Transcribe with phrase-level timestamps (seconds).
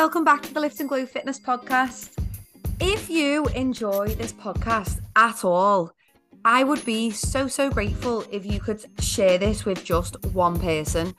[0.00, 2.18] welcome back to the Lift and Glow Fitness Podcast.
[2.80, 5.92] If you enjoy this podcast at all,
[6.42, 11.14] I would be so, so grateful if you could share this with just one person.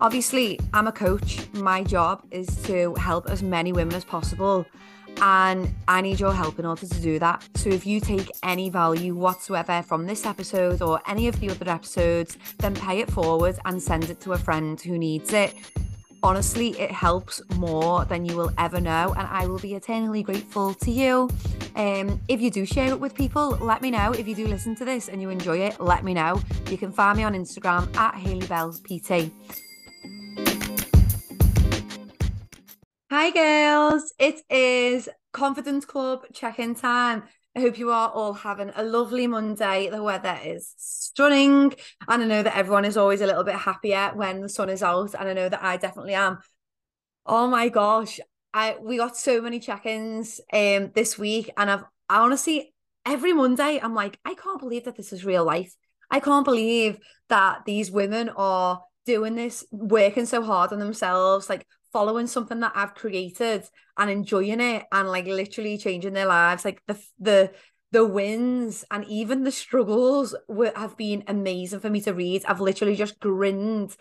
[0.00, 1.40] Obviously, I'm a coach.
[1.54, 4.64] My job is to help as many women as possible.
[5.20, 7.42] And I need your help in order to do that.
[7.56, 11.68] So if you take any value whatsoever from this episode or any of the other
[11.68, 15.52] episodes, then pay it forward and send it to a friend who needs it
[16.22, 19.14] honestly, it helps more than you will ever know.
[19.16, 21.30] And I will be eternally grateful to you.
[21.76, 24.12] Um, if you do share it with people, let me know.
[24.12, 26.40] If you do listen to this and you enjoy it, let me know.
[26.68, 29.30] You can find me on Instagram at Hayley Bells PT.
[33.10, 34.12] Hi, girls.
[34.18, 37.24] It is Confidence Club check in time.
[37.56, 39.90] I hope you are all having a lovely Monday.
[39.90, 41.74] The weather is stunning.
[42.08, 44.82] And I know that everyone is always a little bit happier when the sun is
[44.82, 45.14] out.
[45.18, 46.38] And I know that I definitely am.
[47.26, 48.20] Oh my gosh.
[48.54, 51.50] I we got so many check-ins um this week.
[51.56, 52.72] And I've I honestly
[53.04, 55.74] every Monday I'm like, I can't believe that this is real life.
[56.10, 56.98] I can't believe
[57.28, 62.72] that these women are doing this, working so hard on themselves, like following something that
[62.74, 63.64] I've created
[63.96, 66.64] and enjoying it and like literally changing their lives.
[66.64, 67.52] Like the the
[67.92, 72.44] the wins and even the struggles were, have been amazing for me to read.
[72.46, 73.96] I've literally just grinned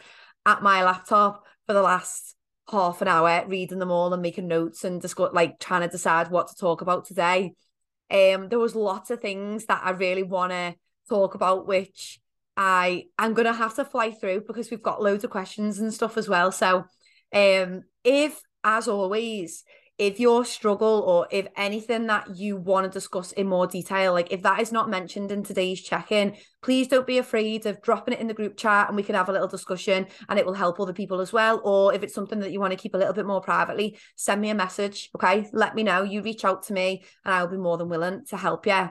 [0.46, 2.36] at my laptop for the last
[2.70, 6.30] half an hour reading them all and making notes and just like trying to decide
[6.30, 7.54] what to talk about today.
[8.12, 10.76] Um, there was lots of things that I really want to
[11.10, 12.20] talk about, which
[12.56, 16.18] I I'm gonna have to fly through because we've got loads of questions and stuff
[16.18, 16.52] as well.
[16.52, 16.86] So
[17.34, 19.64] um, if, as always,
[20.00, 24.32] if your struggle or if anything that you want to discuss in more detail, like
[24.32, 28.14] if that is not mentioned in today's check in, please don't be afraid of dropping
[28.14, 30.54] it in the group chat and we can have a little discussion and it will
[30.54, 31.62] help other people as well.
[31.66, 34.40] Or if it's something that you want to keep a little bit more privately, send
[34.40, 35.10] me a message.
[35.16, 35.50] Okay.
[35.52, 36.04] Let me know.
[36.04, 38.90] You reach out to me and I'll be more than willing to help you.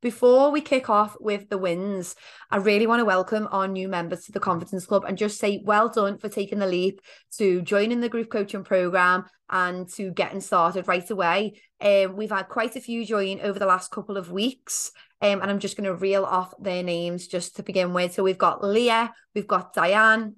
[0.00, 2.14] Before we kick off with the wins,
[2.52, 5.60] I really want to welcome our new members to the Confidence Club and just say
[5.64, 7.00] well done for taking the leap
[7.38, 11.60] to joining the group coaching program and to getting started right away.
[11.80, 14.92] Um, we've had quite a few join over the last couple of weeks.
[15.20, 18.14] Um, and I'm just going to reel off their names just to begin with.
[18.14, 20.36] So we've got Leah, we've got Diane,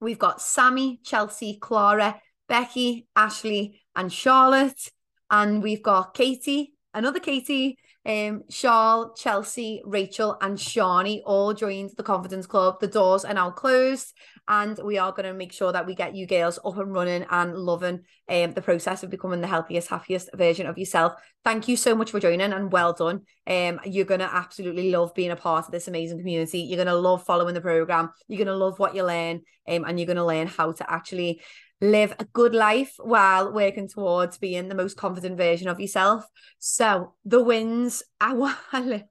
[0.00, 4.90] we've got Sammy, Chelsea, Clara, Becky, Ashley, and Charlotte.
[5.30, 12.02] And we've got Katie, another Katie, um, Charles, Chelsea, Rachel, and Shawnee all joined the
[12.02, 12.80] Confidence Club.
[12.80, 14.14] The doors are now closed,
[14.48, 17.26] and we are going to make sure that we get you girls up and running
[17.30, 21.12] and loving um, the process of becoming the healthiest, happiest version of yourself.
[21.44, 23.22] Thank you so much for joining, and well done.
[23.46, 26.60] Um, you're going to absolutely love being a part of this amazing community.
[26.60, 28.10] You're going to love following the program.
[28.28, 30.90] You're going to love what you learn, um, and you're going to learn how to
[30.90, 31.42] actually
[31.80, 36.24] live a good life while working towards being the most confident version of yourself.
[36.58, 39.04] So the wins, I, I,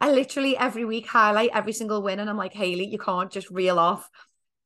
[0.00, 3.50] I literally every week highlight every single win, and I'm like, Hayley, you can't just
[3.50, 4.08] reel off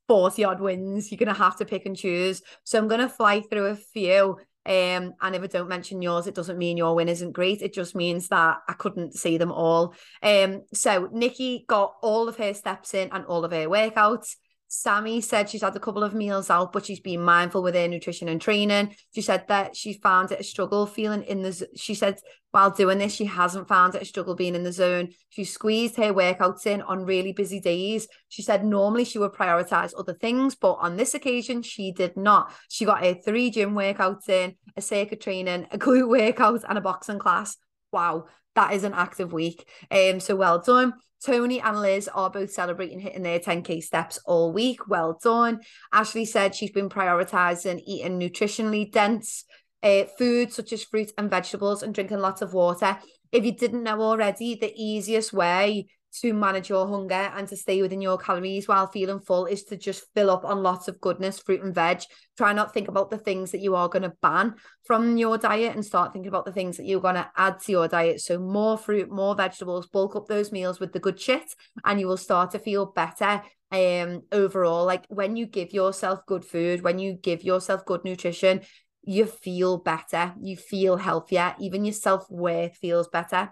[0.09, 1.11] 40 odd wins.
[1.11, 2.43] You're gonna have to pick and choose.
[2.65, 4.39] So I'm gonna fly through a few.
[4.65, 7.63] Um, and if I don't mention yours, it doesn't mean your win isn't great.
[7.63, 9.95] It just means that I couldn't see them all.
[10.23, 14.35] Um, so Nikki got all of her steps in and all of her workouts.
[14.69, 17.87] Sammy said she's had a couple of meals out, but she's been mindful with her
[17.87, 18.95] nutrition and training.
[19.15, 21.69] She said that she found it a struggle feeling in the.
[21.77, 22.19] She said
[22.57, 25.11] while doing this, she hasn't found it a struggle being in the zone.
[25.29, 28.09] She squeezed her workouts in on really busy days.
[28.29, 32.51] She said normally she would prioritize other things, but on this occasion, she did not.
[32.71, 36.81] She got her three gym workouts in, a circuit training, a glute workout, and a
[36.81, 37.59] boxing class.
[37.93, 38.25] Wow,
[38.55, 39.69] that is an active week.
[39.91, 40.95] Um, so well done.
[41.25, 44.89] Tony and Liz are both celebrating hitting their 10k steps all week.
[44.89, 45.61] Well done.
[45.93, 49.45] Ashley said she's been prioritizing eating nutritionally dense
[49.83, 52.99] uh, food such as fruit and vegetables and drinking lots of water.
[53.33, 55.87] If you didn't know already, the easiest way
[56.21, 59.77] to manage your hunger and to stay within your calories while feeling full is to
[59.77, 62.03] just fill up on lots of goodness, fruit and veg.
[62.37, 64.55] Try not think about the things that you are going to ban
[64.85, 67.73] from your diet and start thinking about the things that you're going to add to
[67.73, 68.21] your diet.
[68.21, 71.55] So more fruit, more vegetables, bulk up those meals with the good shit
[71.85, 73.43] and you will start to feel better
[73.73, 78.61] um overall like when you give yourself good food when you give yourself good nutrition
[79.03, 83.51] you feel better you feel healthier even your self-worth feels better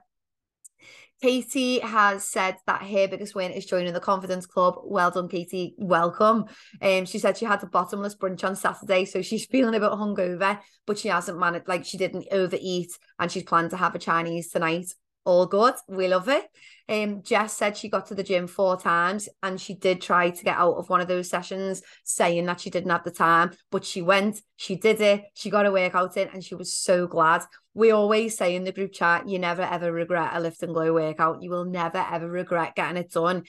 [1.25, 4.75] Katie has said that her biggest win is joining the Confidence Club.
[4.85, 5.75] Well done, Katie.
[5.79, 6.45] Welcome.
[6.83, 9.91] Um, she said she had a bottomless brunch on Saturday, so she's feeling a bit
[9.93, 13.99] hungover, but she hasn't managed, like she didn't overeat, and she's planned to have a
[13.99, 14.93] Chinese tonight.
[15.25, 15.75] All good.
[15.89, 16.45] We love it.
[16.87, 20.45] Um, Jess said she got to the gym four times and she did try to
[20.45, 23.87] get out of one of those sessions saying that she didn't have the time, but
[23.87, 27.43] she went, she did it, she got a workout in, and she was so glad.
[27.73, 30.93] We always say in the group chat, you never ever regret a lift and glow
[30.93, 31.43] workout.
[31.43, 33.45] You will never ever regret getting it done.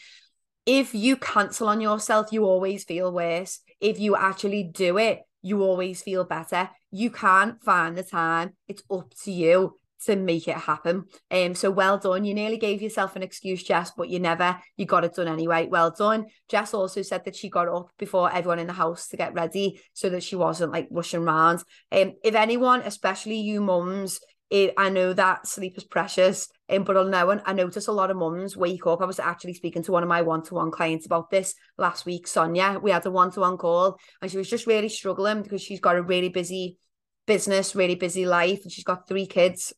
[0.65, 3.59] If you cancel on yourself, you always feel worse.
[3.81, 6.69] If you actually do it, you always feel better.
[6.89, 8.53] You can't find the time.
[8.67, 11.05] It's up to you to make it happen.
[11.31, 12.25] Um, so well done.
[12.25, 15.67] You nearly gave yourself an excuse, Jess, but you never, you got it done anyway.
[15.69, 16.25] Well done.
[16.49, 19.81] Jess also said that she got up before everyone in the house to get ready
[19.93, 21.63] so that she wasn't like rushing around.
[21.91, 24.19] Um, if anyone, especially you mums,
[24.51, 28.11] it, I know that sleep is precious, um, but I know I notice a lot
[28.11, 29.01] of mums wake up.
[29.01, 32.79] I was actually speaking to one of my one-to-one clients about this last week, Sonia.
[32.81, 36.03] We had a one-to-one call, and she was just really struggling because she's got a
[36.03, 36.77] really busy
[37.25, 39.73] business, really busy life, and she's got three kids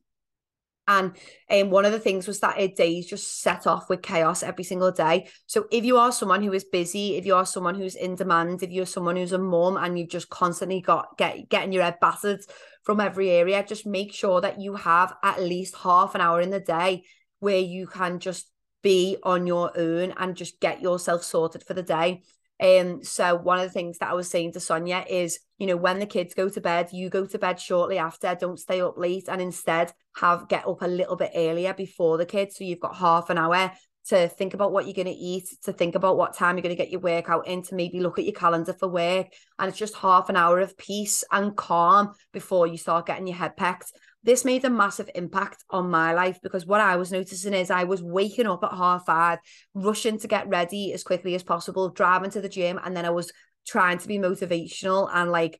[0.87, 1.11] and
[1.49, 4.63] um, one of the things was that her days just set off with chaos every
[4.63, 5.27] single day.
[5.45, 8.63] So if you are someone who is busy, if you are someone who's in demand,
[8.63, 11.99] if you're someone who's a mum and you've just constantly got get getting your head
[11.99, 12.41] battered
[12.83, 16.51] from every area, just make sure that you have at least half an hour in
[16.51, 17.03] the day
[17.39, 18.49] where you can just
[18.81, 22.21] be on your own and just get yourself sorted for the day.
[22.59, 25.77] Um, so one of the things that I was saying to Sonia is, you know,
[25.77, 28.97] when the kids go to bed, you go to bed shortly after, don't stay up
[28.97, 32.57] late and instead have get up a little bit earlier before the kids.
[32.57, 33.71] So you've got half an hour
[34.07, 36.75] to think about what you're going to eat, to think about what time you're going
[36.75, 39.27] to get your workout in, to maybe look at your calendar for work.
[39.59, 43.35] And it's just half an hour of peace and calm before you start getting your
[43.35, 43.91] head packed
[44.23, 47.85] this made a massive impact on my life because what I was noticing is I
[47.85, 49.39] was waking up at half five,
[49.73, 53.11] rushing to get ready as quickly as possible, driving to the gym, and then I
[53.11, 53.31] was
[53.67, 55.59] trying to be motivational and like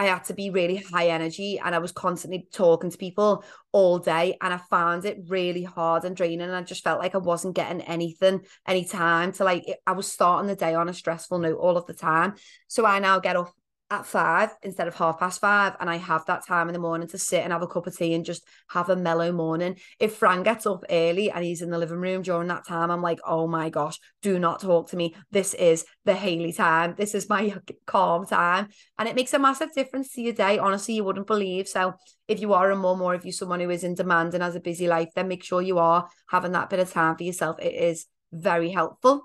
[0.00, 3.42] I had to be really high energy and I was constantly talking to people
[3.72, 7.16] all day and I found it really hard and draining and I just felt like
[7.16, 10.94] I wasn't getting anything any time to like I was starting the day on a
[10.94, 12.34] stressful note all of the time.
[12.68, 13.52] So I now get up
[13.90, 17.08] at five instead of half past five and I have that time in the morning
[17.08, 19.76] to sit and have a cup of tea and just have a mellow morning.
[19.98, 23.00] If Fran gets up early and he's in the living room during that time, I'm
[23.00, 25.14] like, oh my gosh, do not talk to me.
[25.30, 26.94] This is the Hayley time.
[26.98, 27.54] This is my
[27.86, 28.68] calm time.
[28.98, 30.58] And it makes a massive difference to your day.
[30.58, 31.66] Honestly, you wouldn't believe.
[31.66, 31.94] So
[32.26, 34.54] if you are a mum or if you're someone who is in demand and has
[34.54, 37.58] a busy life, then make sure you are having that bit of time for yourself.
[37.60, 39.22] It is very helpful.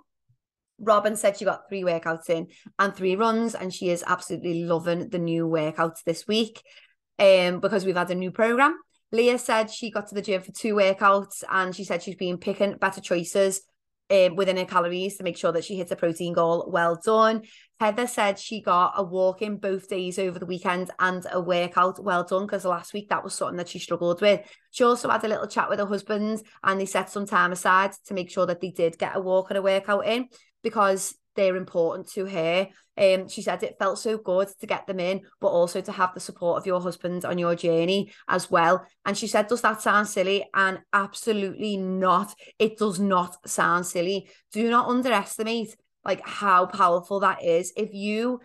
[0.80, 2.48] Robin said she got three workouts in
[2.80, 6.62] and three runs, and she is absolutely loving the new workouts this week
[7.20, 8.78] um, because we've had a new program.
[9.12, 12.40] Leah said she got to the gym for two workouts and she said she's been
[12.40, 13.62] picking better choices
[14.10, 16.68] um, within her calories to make sure that she hits a protein goal.
[16.68, 17.44] Well done.
[17.80, 22.04] Heather said she got a walk in both days over the weekend and a workout.
[22.04, 24.42] Well done, because last week that was something that she struggled with.
[24.72, 27.92] She also had a little chat with her husband and they set some time aside
[28.08, 30.28] to make sure that they did get a walk and a workout in
[30.64, 32.68] because they're important to her.
[32.96, 36.14] Um, she said it felt so good to get them in, but also to have
[36.14, 38.86] the support of your husband on your journey as well.
[39.06, 40.46] And she said, Does that sound silly?
[40.54, 42.36] And absolutely not.
[42.60, 44.30] It does not sound silly.
[44.52, 45.76] Do not underestimate
[46.06, 47.74] like how powerful that is.
[47.76, 48.42] If you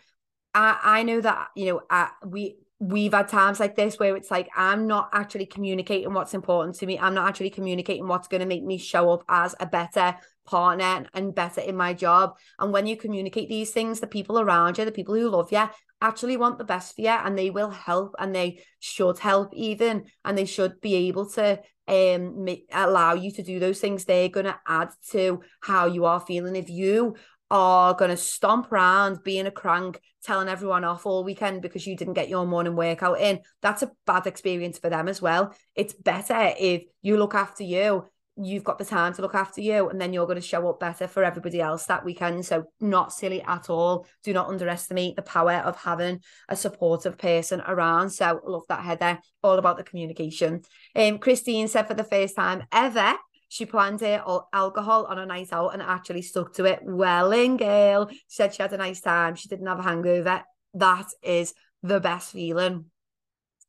[0.55, 4.49] I, I know that, you know, we we've had times like this where it's like
[4.57, 6.99] I'm not actually communicating what's important to me.
[6.99, 10.17] I'm not actually communicating what's going to make me show up as a better
[10.47, 12.37] partner and better in my job.
[12.59, 15.69] And when you communicate these things, the people around you, the people who love you,
[16.01, 20.05] actually want the best for you and they will help and they should help even
[20.25, 24.29] and they should be able to um make, allow you to do those things they're
[24.29, 27.17] going to add to how you are feeling if you
[27.51, 31.97] are going to stomp around being a crank, telling everyone off all weekend because you
[31.97, 33.41] didn't get your morning workout in.
[33.63, 35.55] That's a bad experience for them as well.
[35.75, 38.05] It's better if you look after you,
[38.41, 40.81] you've got the time to look after you, and then you're going to show up
[40.81, 42.47] better for everybody else that weekend.
[42.47, 44.07] So, not silly at all.
[44.23, 48.11] Do not underestimate the power of having a supportive person around.
[48.11, 49.19] So, love that, Heather.
[49.43, 50.63] All about the communication.
[50.95, 53.15] Um, Christine said for the first time ever,
[53.49, 56.81] she planned it all alcohol on a night out and actually stuck to it.
[56.83, 59.35] Well, in girl, she said she had a nice time.
[59.35, 60.45] She didn't have a hangover.
[60.75, 62.87] That is the best feeling.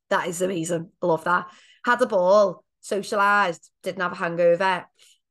[0.09, 0.89] That is amazing.
[1.01, 1.48] I love that.
[1.86, 4.86] Had a ball, socialized, didn't have a hangover,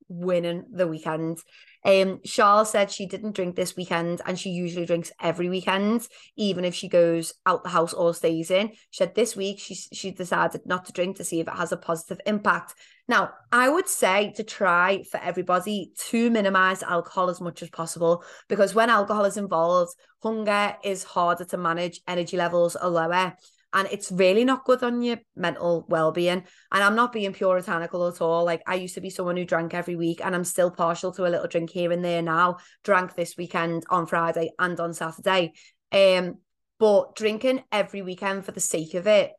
[0.08, 1.38] winning the weekend.
[1.84, 6.64] Um, Charles said she didn't drink this weekend and she usually drinks every weekend, even
[6.64, 8.70] if she goes out the house or stays in.
[8.90, 11.72] She said this week she she decided not to drink to see if it has
[11.72, 12.74] a positive impact.
[13.06, 18.22] Now, I would say to try for everybody to minimize alcohol as much as possible
[18.48, 23.34] because when alcohol is involved, hunger is harder to manage, energy levels are lower.
[23.72, 26.44] And it's really not good on your mental well-being.
[26.72, 28.44] And i'm not being puritanical at all.
[28.44, 31.26] Like i used to be someone who drank every week and i'm still partial to
[31.26, 32.58] a little drink here and there now.
[32.84, 35.52] Drank this weekend on friday and on saturday.
[35.92, 36.36] Um
[36.78, 39.32] but drinking every weekend for the sake of it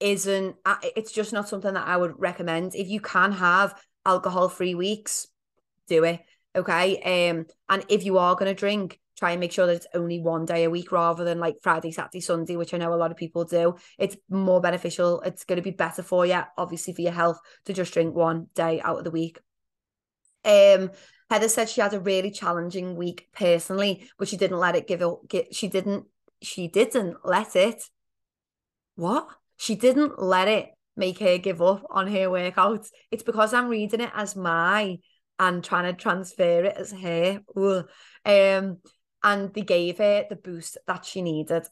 [0.00, 0.54] isn't
[0.96, 2.74] it's just not something that i would recommend.
[2.74, 3.74] If you can have
[4.06, 5.26] alcohol free weeks
[5.88, 6.20] do it
[6.56, 7.28] okay?
[7.28, 10.20] Um and if you are going to drink try and make sure that it's only
[10.20, 13.10] one day a week rather than like Friday, Saturday, Sunday, which I know a lot
[13.10, 13.74] of people do.
[13.98, 15.20] It's more beneficial.
[15.22, 18.46] It's going to be better for you, obviously for your health, to just drink one
[18.54, 19.38] day out of the week.
[20.44, 20.90] Um,
[21.30, 25.02] Heather said she had a really challenging week personally, but she didn't let it give
[25.02, 25.28] it.
[25.28, 26.06] Get, she didn't.
[26.40, 27.82] She didn't let it.
[28.94, 29.28] What?
[29.56, 32.88] She didn't let it make her give up on her workouts.
[33.10, 34.98] It's because I'm reading it as my
[35.38, 37.40] and trying to transfer it as her.
[37.56, 37.88] Ugh.
[38.24, 38.78] Um,
[39.22, 41.66] and they gave her the boost that she needed.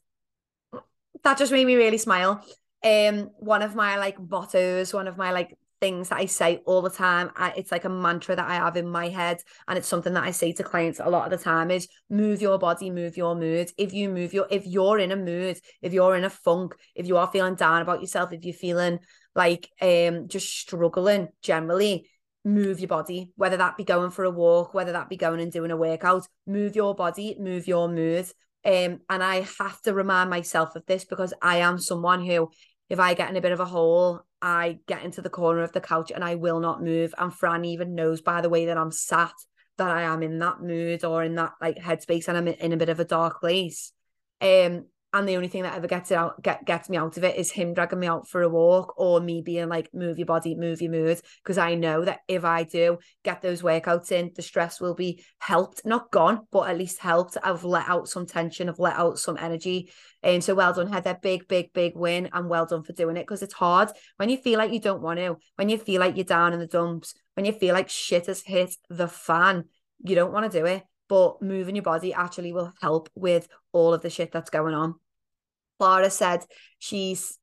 [1.23, 2.45] That just made me really smile.
[2.85, 6.83] Um, one of my like mottos, one of my like things that I say all
[6.83, 7.31] the time.
[7.37, 9.38] I, it's like a mantra that I have in my head,
[9.69, 12.41] and it's something that I say to clients a lot of the time: is move
[12.41, 13.71] your body, move your mood.
[13.76, 17.07] If you move your, if you're in a mood, if you're in a funk, if
[17.07, 18.99] you are feeling down about yourself, if you're feeling
[19.35, 22.09] like um just struggling generally,
[22.47, 25.50] move your body, whether that be going for a walk, whether that be going and
[25.50, 28.26] doing a workout, move your body, move your mood.
[28.65, 32.50] Um, and I have to remind myself of this because I am someone who,
[32.88, 35.73] if I get in a bit of a hole, I get into the corner of
[35.73, 37.12] the couch and I will not move.
[37.19, 39.33] And Fran even knows by the way that I'm sat
[39.76, 42.76] that I am in that mood or in that like headspace and I'm in a
[42.76, 43.93] bit of a dark place.
[44.41, 47.25] Um, and the only thing that ever gets it out get gets me out of
[47.25, 50.26] it is him dragging me out for a walk or me being like move your
[50.26, 54.30] body move your mood because i know that if i do get those workouts in
[54.37, 57.37] the stress will be helped not gone but at least helped.
[57.42, 59.90] I've let out some tension i've let out some energy
[60.23, 63.23] and so well done Heather big big big win and well done for doing it
[63.23, 63.90] because it's hard.
[64.16, 66.58] When you feel like you don't want to when you feel like you're down in
[66.58, 69.64] the dumps when you feel like shit has hit the fan
[70.02, 70.82] you don't want to do it.
[71.08, 74.96] But moving your body actually will help with all of the shit that's going on.
[75.78, 76.45] Clara said
[76.78, 77.38] she's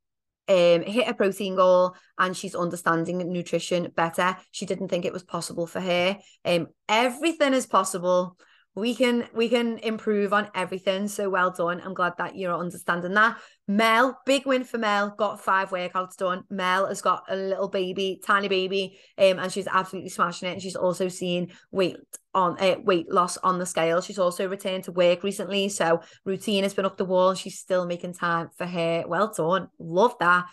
[0.48, 4.36] um, hit a protein goal and she's understanding nutrition better.
[4.52, 6.18] She didn't think it was possible for her.
[6.44, 8.38] Um, everything is possible
[8.76, 11.80] we can we can improve on everything so well done.
[11.84, 13.38] I'm glad that you're understanding that.
[13.68, 15.14] Mel big win for mel.
[15.16, 16.44] Got five workouts done.
[16.50, 20.54] Mel has got a little baby tiny baby um, and she's absolutely smashing it.
[20.54, 21.98] And she's also seen weight
[22.34, 24.02] on uh, weight loss on the scale.
[24.02, 27.36] She's also returned to work recently so routine has been up the wall.
[27.36, 29.04] She's still making time for her.
[29.08, 29.68] Well done.
[29.78, 30.46] Love that.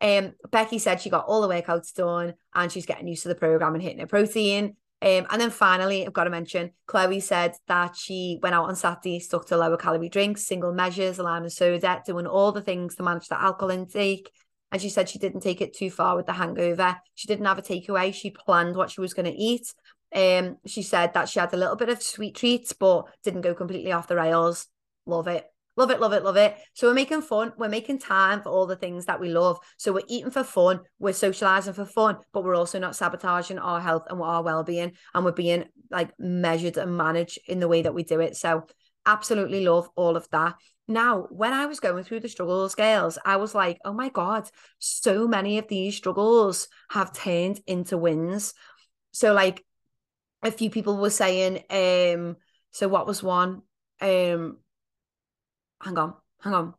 [0.00, 3.34] Um, Becky said she got all the workouts done and she's getting used to the
[3.36, 4.76] program and hitting her protein.
[5.00, 8.74] Um, and then finally, I've got to mention, Chloe said that she went out on
[8.74, 12.96] Saturday, stuck to lower calorie drinks, single measures, lime and soda, doing all the things
[12.96, 14.30] to manage the alcohol intake.
[14.72, 16.96] And she said she didn't take it too far with the hangover.
[17.14, 18.12] She didn't have a takeaway.
[18.12, 19.72] She planned what she was going to eat.
[20.14, 23.54] Um, she said that she had a little bit of sweet treats, but didn't go
[23.54, 24.66] completely off the rails.
[25.06, 25.46] Love it.
[25.78, 26.56] Love it, love it, love it.
[26.74, 27.52] So we're making fun.
[27.56, 29.60] We're making time for all the things that we love.
[29.76, 30.80] So we're eating for fun.
[30.98, 34.94] We're socializing for fun, but we're also not sabotaging our health and our well-being.
[35.14, 38.36] And we're being like measured and managed in the way that we do it.
[38.36, 38.66] So
[39.06, 40.56] absolutely love all of that.
[40.88, 44.50] Now, when I was going through the struggle scales, I was like, oh my God,
[44.80, 48.52] so many of these struggles have turned into wins.
[49.12, 49.64] So like
[50.42, 52.36] a few people were saying, um,
[52.72, 53.62] so what was one?
[54.00, 54.58] Um,
[55.82, 56.74] hang on, hang on.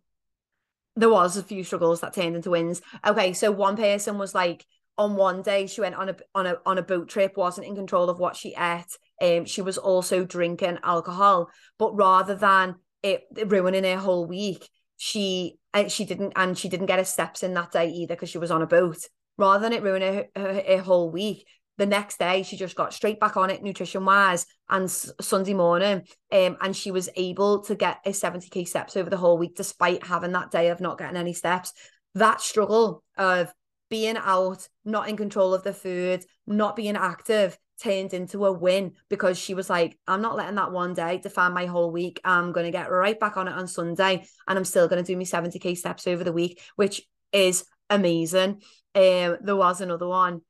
[0.95, 2.81] There was a few struggles that turned into wins.
[3.05, 4.65] Okay, so one person was like
[4.97, 7.75] on one day she went on a on a on a boat trip, wasn't in
[7.75, 8.97] control of what she ate.
[9.21, 15.57] Um, she was also drinking alcohol, but rather than it ruining her whole week, she
[15.73, 18.37] uh, she didn't and she didn't get her steps in that day either because she
[18.37, 18.97] was on a boat.
[19.37, 21.47] Rather than it ruining her, her, her whole week,
[21.79, 25.53] the next day she just got straight back on it nutrition wise and s- sunday
[25.53, 29.55] morning um and she was able to get a 70k steps over the whole week
[29.55, 31.73] despite having that day of not getting any steps.
[32.15, 33.51] That struggle of
[33.89, 38.91] being out not in control of the food not being active turned into a win
[39.09, 42.19] because she was like i'm not letting that one day define my whole week.
[42.25, 45.11] I'm going to get right back on it on sunday and i'm still going to
[45.11, 48.61] do me 70k steps over the week which is amazing.
[48.95, 50.41] Um there was another one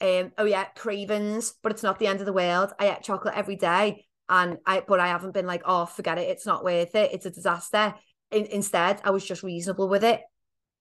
[0.00, 2.72] um, oh yeah, cravings, but it's not the end of the world.
[2.78, 6.28] I eat chocolate every day, and I but I haven't been like, oh, forget it,
[6.28, 7.94] it's not worth it, it's a disaster.
[8.30, 10.20] In, instead, I was just reasonable with it.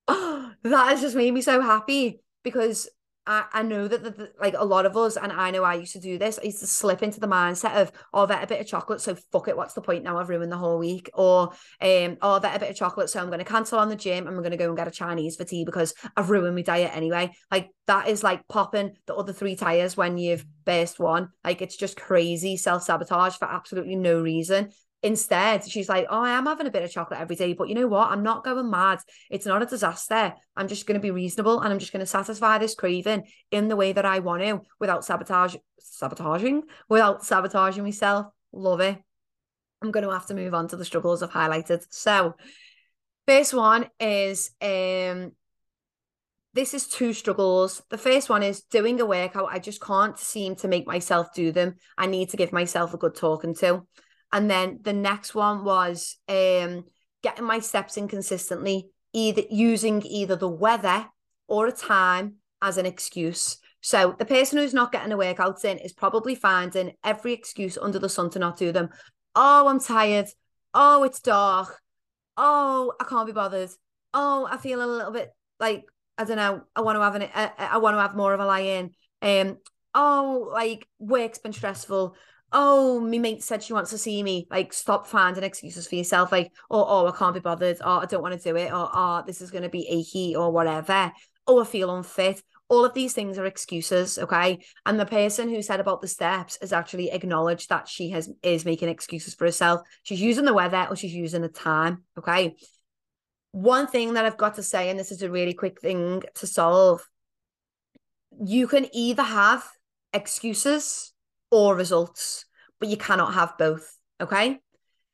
[0.08, 2.88] Oh, that has just made me so happy because
[3.30, 5.76] I, I know that the, the, like a lot of us, and I know I
[5.76, 8.44] used to do this, I used to slip into the mindset of, oh, I've had
[8.44, 10.18] a bit of chocolate, so fuck it, what's the point now?
[10.18, 11.12] I've ruined the whole week.
[11.14, 13.90] Or, um, oh, I've had a bit of chocolate, so I'm going to cancel on
[13.90, 16.32] the gym and I'm going to go and get a Chinese for tea because I've
[16.32, 17.32] ruined my diet anyway.
[17.52, 21.30] Like that is like popping the other three tires when you've burst one.
[21.44, 24.72] Like it's just crazy self sabotage for absolutely no reason.
[25.02, 27.76] Instead, she's like, Oh, I am having a bit of chocolate every day, but you
[27.76, 28.12] know what?
[28.12, 29.00] I'm not going mad.
[29.30, 30.34] It's not a disaster.
[30.56, 33.70] I'm just going to be reasonable and I'm just going to satisfy this craving in
[33.70, 38.28] the way that I want to without sabotage, sabotaging, without sabotaging myself.
[38.52, 38.98] Love it.
[39.82, 41.86] I'm going to have to move on to the struggles I've highlighted.
[41.90, 42.36] So,
[43.26, 45.32] first one is um
[46.54, 47.82] this is two struggles.
[47.90, 49.50] The first one is doing a workout.
[49.52, 51.76] I just can't seem to make myself do them.
[51.98, 53.86] I need to give myself a good talking to.
[54.32, 56.86] And then the next one was um,
[57.24, 61.08] getting my steps in consistently, either using either the weather
[61.48, 63.58] or a time as an excuse.
[63.82, 67.98] So the person who's not getting the workouts in is probably finding every excuse under
[67.98, 68.90] the sun to not do them.
[69.36, 70.28] Oh, I'm tired.
[70.74, 71.80] Oh, it's dark.
[72.38, 73.70] Oh, I can't be bothered.
[74.14, 75.86] Oh, I feel a little bit like
[76.18, 76.64] I don't know.
[76.76, 77.30] I want to have an.
[77.34, 78.92] I, I want to have more of a lie in.
[79.22, 79.58] Um.
[79.96, 82.16] Oh, like work's been stressful
[82.52, 84.48] oh, my mate said she wants to see me.
[84.50, 86.32] Like, stop finding excuses for yourself.
[86.32, 87.78] Like, oh, oh, I can't be bothered.
[87.82, 88.72] Oh, I don't want to do it.
[88.72, 91.12] Or, oh, this is going to be achy or whatever.
[91.48, 92.42] Oh, I feel unfit.
[92.68, 94.60] All of these things are excuses, okay?
[94.86, 98.66] And the person who said about the steps has actually acknowledged that she has is
[98.66, 99.82] making excuses for herself.
[100.04, 102.56] She's using the weather or she's using the time, okay?
[103.52, 106.46] One thing that I've got to say, and this is a really quick thing to
[106.46, 107.08] solve,
[108.40, 109.68] you can either have
[110.14, 111.12] excuses
[111.52, 112.46] or results,
[112.80, 113.98] but you cannot have both.
[114.22, 114.60] Okay.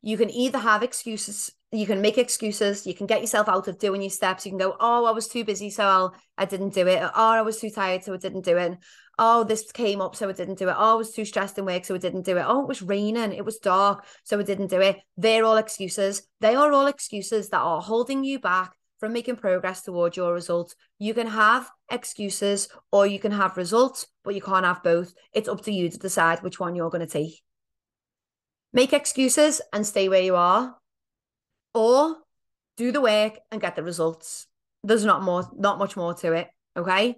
[0.02, 3.80] You can either have excuses, you can make excuses, you can get yourself out of
[3.80, 4.46] doing your steps.
[4.46, 7.02] You can go, Oh, I was too busy, so I'll, I didn't do it.
[7.02, 8.78] Or, oh, I was too tired, so I didn't do it.
[9.18, 10.76] Oh, this came up, so I didn't do it.
[10.78, 12.46] Oh, I was too stressed in work, so I didn't do it.
[12.46, 15.00] Oh, it was raining, it was dark, so I didn't do it.
[15.18, 16.28] They're all excuses.
[16.40, 20.76] They are all excuses that are holding you back from making progress towards your results.
[21.00, 25.14] You can have excuses or you can have results, but you can't have both.
[25.34, 27.42] It's up to you to decide which one you're going to take.
[28.74, 30.76] Make excuses and stay where you are,
[31.74, 32.18] or
[32.78, 34.48] do the work and get the results.
[34.84, 36.50] There's not more, not much more to it.
[36.76, 37.16] Okay.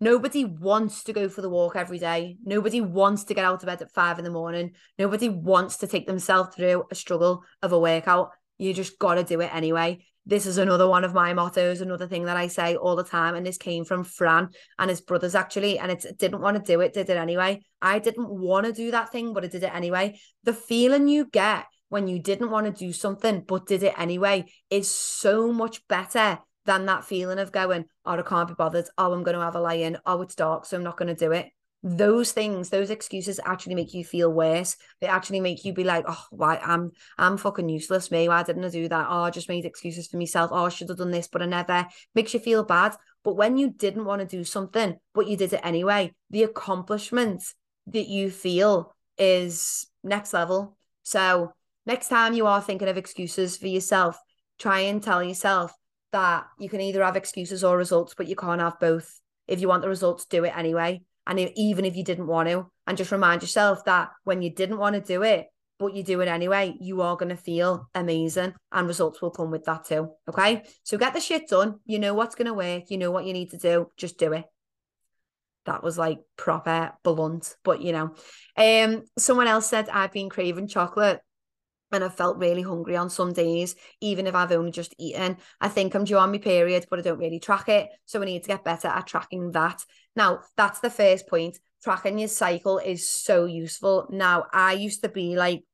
[0.00, 2.36] Nobody wants to go for the walk every day.
[2.44, 4.72] Nobody wants to get out of bed at five in the morning.
[4.98, 8.30] Nobody wants to take themselves through a struggle of a workout.
[8.58, 12.06] You just got to do it anyway this is another one of my mottos, another
[12.06, 13.34] thing that I say all the time.
[13.34, 15.78] And this came from Fran and his brothers actually.
[15.78, 17.62] And it didn't want to do it, did it anyway.
[17.82, 20.18] I didn't want to do that thing, but I did it anyway.
[20.44, 24.46] The feeling you get when you didn't want to do something, but did it anyway,
[24.70, 28.86] is so much better than that feeling of going, oh, I can't be bothered.
[28.96, 29.98] Oh, I'm going to have a lie in.
[30.06, 31.50] Oh, it's dark, so I'm not going to do it
[31.86, 34.74] those things those excuses actually make you feel worse.
[35.02, 38.26] They actually make you be like oh why i'm i'm fucking useless me.
[38.26, 39.06] Why didn't i do that?
[39.10, 40.50] Oh i just made excuses for myself.
[40.50, 41.86] Oh i should have done this but i never.
[42.14, 42.96] Makes you feel bad.
[43.22, 47.44] But when you didn't want to do something but you did it anyway the accomplishment
[47.88, 50.78] that you feel is next level.
[51.02, 51.52] So
[51.84, 54.18] next time you are thinking of excuses for yourself
[54.58, 55.70] try and tell yourself
[56.12, 59.20] that you can either have excuses or results but you can't have both.
[59.46, 62.70] If you want the results do it anyway and even if you didn't want to,
[62.86, 65.46] and just remind yourself that when you didn't want to do it,
[65.78, 69.50] but you do it anyway, you are going to feel amazing and results will come
[69.50, 70.10] with that too.
[70.28, 70.62] Okay.
[70.82, 71.80] So get the shit done.
[71.84, 72.90] You know what's going to work.
[72.90, 73.90] You know what you need to do.
[73.96, 74.44] Just do it.
[75.66, 78.14] That was like proper blunt, but you know.
[78.56, 81.20] Um, someone else said I've been craving chocolate
[81.94, 85.36] and I've felt really hungry on some days, even if I've only just eaten.
[85.60, 87.88] I think I'm due on my period, but I don't really track it.
[88.04, 89.84] So I need to get better at tracking that.
[90.16, 91.58] Now, that's the first point.
[91.82, 94.08] Tracking your cycle is so useful.
[94.10, 95.64] Now, I used to be like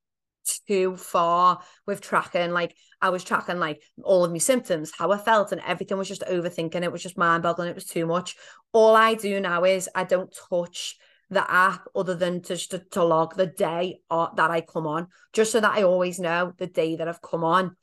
[0.67, 2.51] too far with tracking.
[2.51, 6.09] Like I was tracking like all of my symptoms, how I felt, and everything was
[6.09, 6.83] just overthinking.
[6.83, 7.69] It was just mind boggling.
[7.69, 8.37] It was too much.
[8.73, 10.97] All I do now is I don't touch
[11.31, 15.07] the app other than to, to, to log the day or, that I come on,
[15.33, 17.77] just so that I always know the day that I've come on.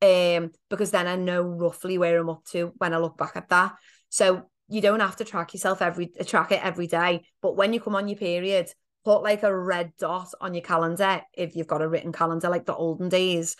[0.00, 3.48] Um, because then I know roughly where I'm up to when I look back at
[3.50, 3.74] that.
[4.08, 7.24] So you don't have to track yourself every track it every day.
[7.40, 8.68] But when you come on your period,
[9.04, 12.66] put like a red dot on your calendar if you've got a written calendar like
[12.66, 13.56] the olden days.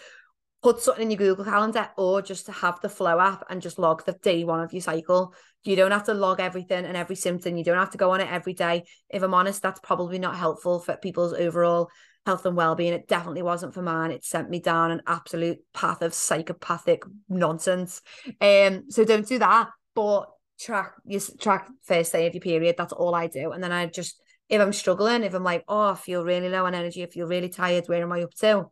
[0.62, 3.78] Put something in your Google Calendar or just to have the Flo app and just
[3.78, 5.34] log the day one of your cycle.
[5.64, 7.56] You don't have to log everything and every symptom.
[7.56, 8.84] You don't have to go on it every day.
[9.08, 11.88] If I'm honest, that's probably not helpful for people's overall
[12.26, 12.92] health and well-being.
[12.92, 14.12] It definitely wasn't for mine.
[14.12, 18.00] It sent me down an absolute path of psychopathic nonsense.
[18.40, 19.70] Um, so don't do that.
[19.94, 20.26] But
[20.60, 22.76] track your track first day of your period.
[22.78, 23.50] That's all I do.
[23.50, 26.66] And then I just if I'm struggling, if I'm like, oh, I feel really low
[26.66, 28.66] on energy, I feel really tired, where am I up to?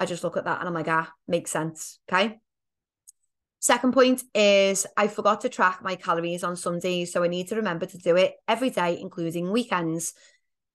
[0.00, 1.98] I just look at that and I'm like, ah, makes sense.
[2.10, 2.38] Okay.
[3.60, 7.12] Second point is I forgot to track my calories on some days.
[7.12, 10.14] So I need to remember to do it every day, including weekends.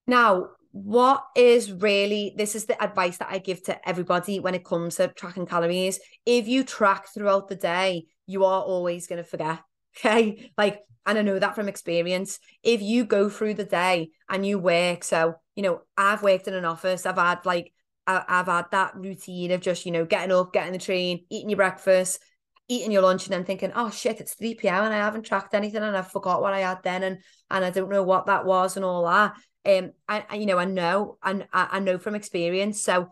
[0.06, 4.66] Now, what is really this is the advice that I give to everybody when it
[4.66, 6.00] comes to tracking calories.
[6.26, 9.60] If you track throughout the day, you are always going to forget.
[9.96, 10.52] Okay.
[10.58, 12.40] Like, and I know that from experience.
[12.64, 16.56] If you go through the day and you work, so, you know, I've worked in
[16.56, 17.72] an office, I've had like,
[18.08, 21.50] I, I've had that routine of just, you know, getting up, getting the train, eating
[21.50, 22.20] your breakfast,
[22.68, 24.86] eating your lunch and then thinking, oh shit, it's 3 p.m.
[24.86, 27.18] and I haven't tracked anything and I forgot what I had then and
[27.50, 29.34] and I don't know what that was and all that.
[29.66, 32.82] Um, I, I you know, I know and I, I know from experience.
[32.82, 33.10] So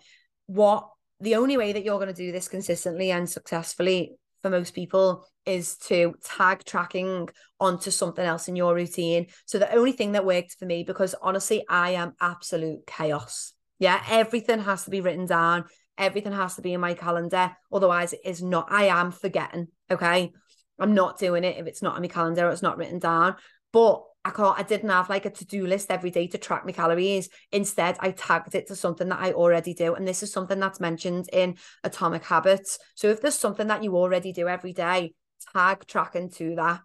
[0.48, 4.74] what the only way that you're going to do this consistently and successfully for most
[4.74, 9.28] people is to tag tracking onto something else in your routine.
[9.46, 13.54] So the only thing that worked for me, because honestly, I am absolute chaos.
[13.82, 15.66] Yeah, everything has to be written down.
[15.98, 17.58] Everything has to be in my calendar.
[17.74, 18.68] Otherwise, it is not.
[18.72, 19.70] I am forgetting.
[19.90, 20.32] Okay.
[20.80, 23.38] I'm not doing it if it's not on my calendar or it's not written down.
[23.74, 26.74] But I can't, I didn't have like a to-do list every day to track my
[26.74, 27.30] calories.
[27.52, 29.96] Instead, I tagged it to something that I already do.
[29.96, 32.78] And this is something that's mentioned in Atomic Habits.
[32.94, 35.16] So if there's something that you already do every day,
[35.54, 36.82] tag tracking to that.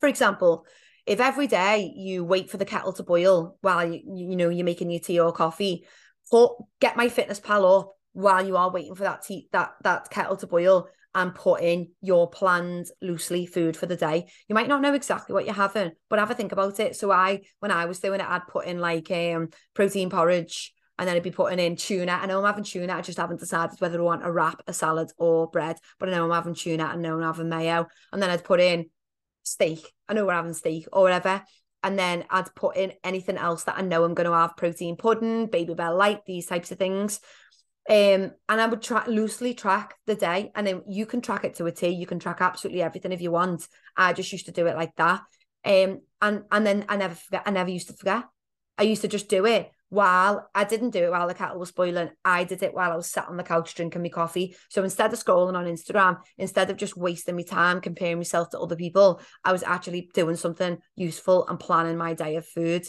[0.00, 0.66] For example,
[1.10, 4.64] if every day you wait for the kettle to boil while you, you know you're
[4.64, 5.84] making your tea or coffee,
[6.30, 10.46] put get MyFitnessPal up while you are waiting for that tea that that kettle to
[10.46, 14.28] boil and put in your planned loosely food for the day.
[14.48, 16.94] You might not know exactly what you're having, but have a think about it.
[16.94, 21.08] So I, when I was doing it, I'd put in like um protein porridge and
[21.08, 22.20] then I'd be putting in tuna.
[22.22, 22.94] I know I'm having tuna.
[22.94, 25.78] I just haven't decided whether I want a wrap, a salad, or bread.
[25.98, 26.84] But I know I'm having tuna.
[26.84, 27.88] And I know I'm having mayo.
[28.12, 28.90] And then I'd put in
[29.50, 29.80] steak.
[30.08, 31.42] I know we're having steak or whatever.
[31.82, 34.96] And then I'd put in anything else that I know I'm going to have protein
[34.96, 37.20] pudding, baby Babybel Light, these types of things.
[37.88, 41.54] Um, and I would try loosely track the day, and then you can track it
[41.56, 41.88] to a T.
[41.88, 43.66] You can track absolutely everything if you want.
[43.96, 45.22] I just used to do it like that.
[45.64, 47.42] Um, and and then I never forget.
[47.46, 48.24] I never used to forget.
[48.76, 51.72] I used to just do it while I didn't do it while the kettle was
[51.72, 52.10] boiling.
[52.24, 54.56] I did it while I was sat on the couch drinking my coffee.
[54.70, 58.60] So instead of scrolling on Instagram, instead of just wasting my time comparing myself to
[58.60, 62.86] other people, I was actually doing something useful and planning my day of food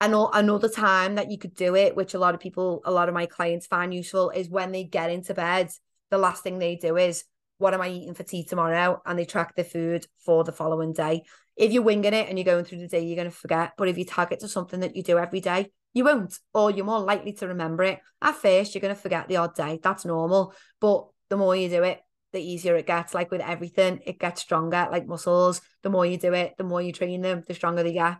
[0.00, 3.08] and another time that you could do it, which a lot of people, a lot
[3.08, 5.70] of my clients find useful, is when they get into bed,
[6.10, 7.24] the last thing they do is,
[7.58, 9.00] what am I eating for tea tomorrow?
[9.06, 11.22] And they track their food for the following day.
[11.56, 13.72] If you're winging it and you're going through the day, you're going to forget.
[13.78, 16.70] But if you tag it to something that you do every day, you won't, or
[16.70, 18.00] you're more likely to remember it.
[18.20, 19.80] At first, you're going to forget the odd day.
[19.82, 20.52] That's normal.
[20.80, 22.00] But the more you do it,
[22.32, 23.14] the easier it gets.
[23.14, 25.62] Like with everything, it gets stronger, like muscles.
[25.82, 28.18] The more you do it, the more you train them, the stronger they get.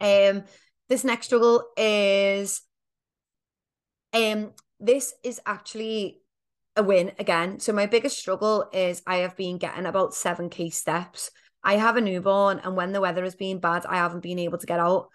[0.00, 0.44] Um,
[0.88, 2.62] this next struggle is
[4.12, 6.20] um this is actually
[6.74, 7.60] a win again.
[7.60, 11.30] So my biggest struggle is I have been getting about 7k steps.
[11.62, 14.58] I have a newborn and when the weather has been bad, I haven't been able
[14.58, 15.08] to get out.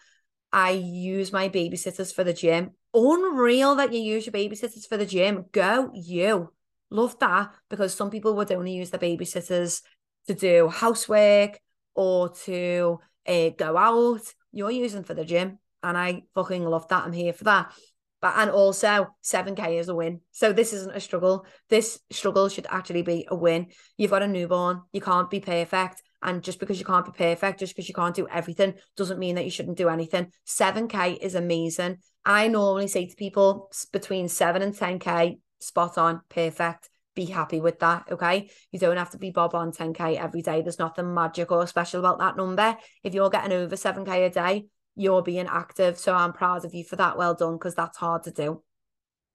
[0.52, 2.72] I use my babysitters for the gym.
[2.94, 5.46] Unreal that you use your babysitters for the gym.
[5.52, 6.54] Go you.
[6.90, 9.82] Love that because some people would only use their babysitters
[10.28, 11.60] to do housework
[11.96, 14.22] or to uh, go out
[14.58, 15.60] you're using for the gym.
[15.84, 17.06] And I fucking love that.
[17.06, 17.72] I'm here for that.
[18.20, 20.22] But and also 7k is a win.
[20.32, 21.46] So this isn't a struggle.
[21.70, 23.68] This struggle should actually be a win.
[23.96, 26.02] You've got a newborn, you can't be perfect.
[26.22, 29.36] And just because you can't be perfect, just because you can't do everything, doesn't mean
[29.36, 30.32] that you shouldn't do anything.
[30.48, 31.98] 7K is amazing.
[32.26, 37.80] I normally say to people between 7 and 10K, spot on, perfect be happy with
[37.80, 38.06] that.
[38.12, 38.50] Okay.
[38.72, 40.62] You don't have to be bob on 10K every day.
[40.62, 42.78] There's nothing magic or special about that number.
[43.04, 45.98] If you're getting over 7K a day, you're being active.
[45.98, 47.18] So I'm proud of you for that.
[47.18, 48.64] Well done, because that's hard to do.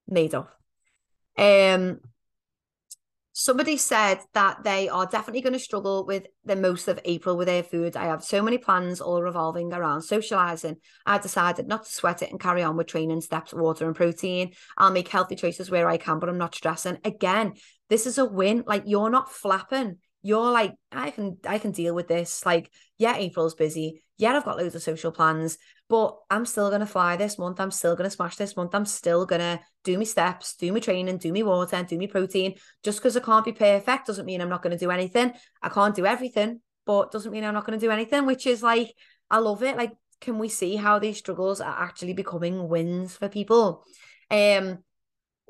[0.09, 0.57] Made up.
[1.37, 2.01] Um
[3.33, 7.47] somebody said that they are definitely going to struggle with the most of April with
[7.47, 7.97] their food.
[7.97, 10.77] I have so many plans all revolving around socializing.
[11.07, 14.53] I decided not to sweat it and carry on with training steps, water, and protein.
[14.77, 16.99] I'll make healthy choices where I can, but I'm not stressing.
[17.05, 17.55] Again,
[17.89, 18.65] this is a win.
[18.67, 19.99] Like you're not flapping.
[20.23, 22.47] You're like, I can I can deal with this.
[22.47, 24.03] Like, yeah, April's busy.
[24.19, 25.59] Yeah, I've got loads of social plans
[25.93, 27.61] but I'm still gonna fly this month.
[27.61, 28.75] I'm still gonna smash this month.
[28.75, 32.55] I'm still gonna do my steps, do my training, do my water, do my protein.
[32.83, 35.33] Just because I can't be perfect doesn't mean I'm not gonna do anything.
[35.61, 38.27] I can't do everything, but doesn't mean I'm not gonna do anything.
[38.27, 38.95] Which is like,
[39.31, 39.77] I love it.
[39.77, 43.85] Like, can we see how these struggles are actually becoming wins for people?
[44.31, 44.79] Um,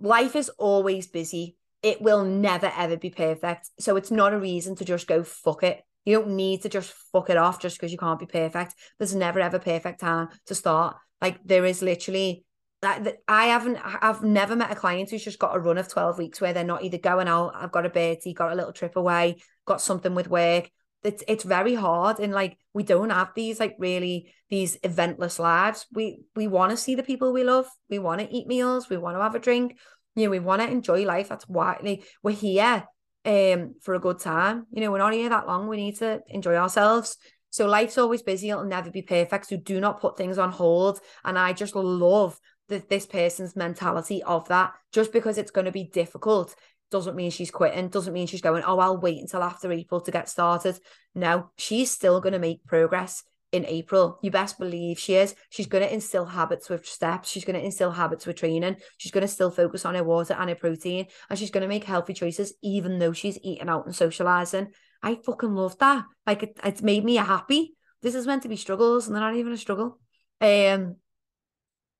[0.00, 1.56] life is always busy.
[1.82, 3.70] It will never ever be perfect.
[3.80, 6.92] So it's not a reason to just go fuck it You don't need to just
[7.12, 8.74] fuck it off just because you can't be perfect.
[8.98, 10.96] There's never ever perfect time to start.
[11.20, 12.44] Like there is literally
[12.82, 16.40] I haven't I've never met a client who's just got a run of 12 weeks
[16.40, 19.36] where they're not either going out, I've got a Bertie, got a little trip away,
[19.66, 20.68] got something with work.
[21.04, 25.86] It's it's very hard and like we don't have these like really these eventless lives.
[25.92, 27.66] We we want to see the people we love.
[27.88, 29.78] We want to eat meals, we want to have a drink.
[30.14, 31.28] You know, we want to enjoy life.
[31.28, 32.84] That's why like, we're here
[33.24, 34.66] um for a good time.
[34.72, 35.68] You know, we're not here that long.
[35.68, 37.16] We need to enjoy ourselves.
[37.50, 38.48] So life's always busy.
[38.48, 39.46] It'll never be perfect.
[39.46, 41.00] So do not put things on hold.
[41.22, 44.72] And I just love that this person's mentality of that.
[44.92, 46.54] Just because it's going to be difficult
[46.90, 50.10] doesn't mean she's quitting, doesn't mean she's going, oh, I'll wait until after April to
[50.10, 50.78] get started.
[51.14, 54.18] No, she's still going to make progress in April.
[54.22, 55.34] You best believe she is.
[55.50, 57.30] She's going to instill habits with steps.
[57.30, 58.76] She's going to instill habits with training.
[58.96, 61.06] She's going to still focus on her water and her protein.
[61.28, 64.72] And she's going to make healthy choices, even though she's eating out and socializing.
[65.02, 66.04] I fucking love that.
[66.26, 67.74] Like it, it's made me happy.
[68.00, 69.98] This is meant to be struggles, and they're not even a struggle.
[70.40, 70.96] Um,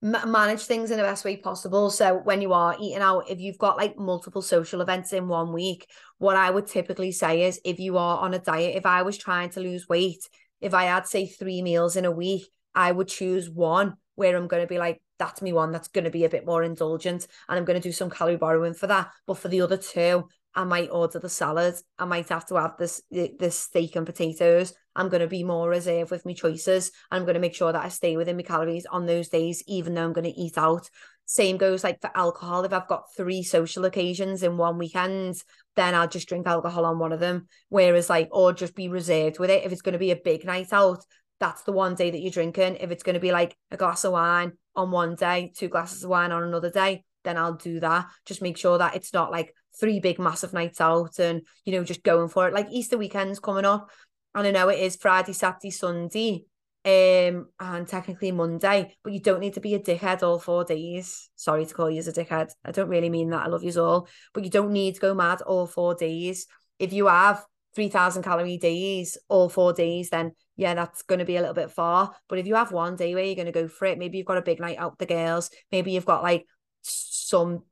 [0.03, 1.89] manage things in the best way possible.
[1.89, 5.53] So when you are eating out, if you've got like multiple social events in one
[5.53, 5.87] week,
[6.19, 9.17] what I would typically say is if you are on a diet, if I was
[9.17, 10.29] trying to lose weight,
[10.61, 14.49] if I had say three meals in a week, I would choose one where I'm
[14.49, 17.29] going to be like, that's me one that's going to be a bit more indulgent
[17.49, 19.11] and I'm going to do some calorie borrowing for that.
[19.27, 21.77] But for the other two, I might order the salad.
[21.99, 24.75] I might have to have this this steak and potatoes.
[24.95, 26.93] I'm going to be more reserved with my choices.
[27.11, 29.95] I'm going to make sure that I stay within my calories on those days, even
[29.95, 30.89] though I'm going to eat out.
[31.25, 32.65] Same goes like for alcohol.
[32.65, 35.37] If I've got three social occasions in one weekend,
[35.77, 37.47] then I'll just drink alcohol on one of them.
[37.69, 39.65] Whereas like, or just be reserved with it.
[39.65, 41.05] If it's going to be a big night out,
[41.41, 42.77] that's the one day that you're drinking.
[42.81, 46.05] If it's going to be like a glass of wine on one day, two glasses
[46.05, 48.07] of wine on another day, then I'll do that.
[48.27, 51.85] Just make sure that it's not like three big massive nights out and you know
[51.85, 53.91] just going for it like Easter weekend's coming up
[54.35, 56.45] and I know it is Friday Saturday Sunday
[56.85, 61.31] um and technically Monday but you don't need to be a dickhead all four days.
[61.37, 62.51] Sorry to call you as a dickhead.
[62.65, 63.47] I don't really mean that.
[63.47, 64.09] I love you all.
[64.35, 66.47] But you don't need to go mad all four days.
[66.81, 67.45] If you have
[67.77, 71.71] 3000 calorie days all four days then yeah that's going to be a little bit
[71.71, 72.15] far.
[72.29, 74.27] But if you have one day where you're going to go for it maybe you've
[74.27, 75.51] got a big night out with the girls.
[75.71, 76.47] Maybe you've got like
[76.83, 77.63] some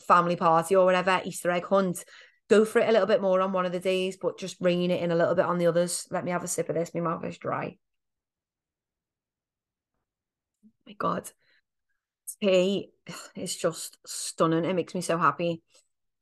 [0.00, 2.04] family party or whatever, Easter egg hunt,
[2.52, 4.90] go for it a little bit more on one of the days, but just bringing
[4.90, 6.06] it in a little bit on the others.
[6.10, 6.92] Let me have a sip of this.
[6.94, 7.78] My mouth is dry.
[10.66, 11.30] Oh my God.
[12.42, 12.90] Tea
[13.34, 14.66] is just stunning.
[14.66, 15.62] It makes me so happy.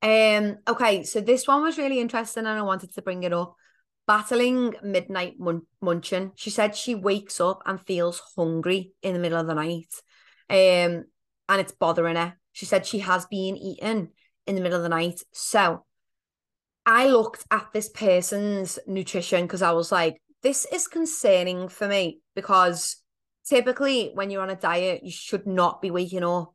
[0.02, 3.56] Um, okay, so this one was really interesting and I wanted to bring it up.
[4.06, 6.30] Battling midnight mun- munching.
[6.36, 9.92] She said she wakes up and feels hungry in the middle of the night.
[10.48, 11.06] Um,
[11.48, 12.36] and it's bothering her.
[12.52, 14.10] She said she has been eaten
[14.46, 15.22] in the middle of the night.
[15.32, 15.84] So
[16.86, 22.20] I looked at this person's nutrition because I was like, this is concerning for me
[22.34, 22.96] because
[23.46, 26.54] typically when you're on a diet, you should not be waking up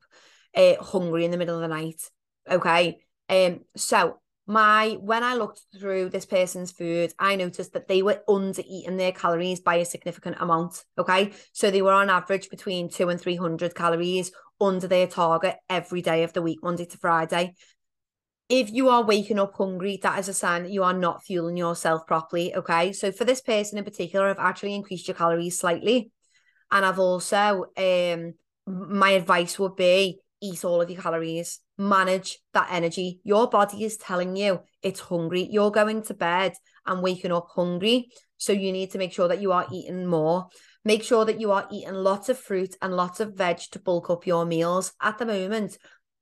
[0.55, 2.01] uh, hungry in the middle of the night.
[2.49, 2.99] Okay.
[3.29, 8.21] Um, so my when I looked through this person's food, I noticed that they were
[8.27, 10.83] under eating their calories by a significant amount.
[10.97, 11.33] Okay.
[11.53, 16.23] So they were on average between two and 300 calories under their target every day
[16.23, 17.55] of the week, Monday to Friday.
[18.47, 21.57] If you are waking up hungry, that is a sign that you are not fueling
[21.57, 22.55] yourself properly.
[22.55, 22.93] Okay.
[22.93, 26.11] So for this person in particular, I've actually increased your calories slightly.
[26.71, 28.33] And I've also um
[28.67, 33.19] my advice would be eat all of your calories, manage that energy.
[33.23, 35.47] Your body is telling you it's hungry.
[35.49, 36.53] You're going to bed
[36.85, 38.09] and waking up hungry.
[38.37, 40.47] So you need to make sure that you are eating more.
[40.83, 44.09] Make sure that you are eating lots of fruit and lots of veg to bulk
[44.09, 44.93] up your meals.
[45.01, 45.77] At the moment,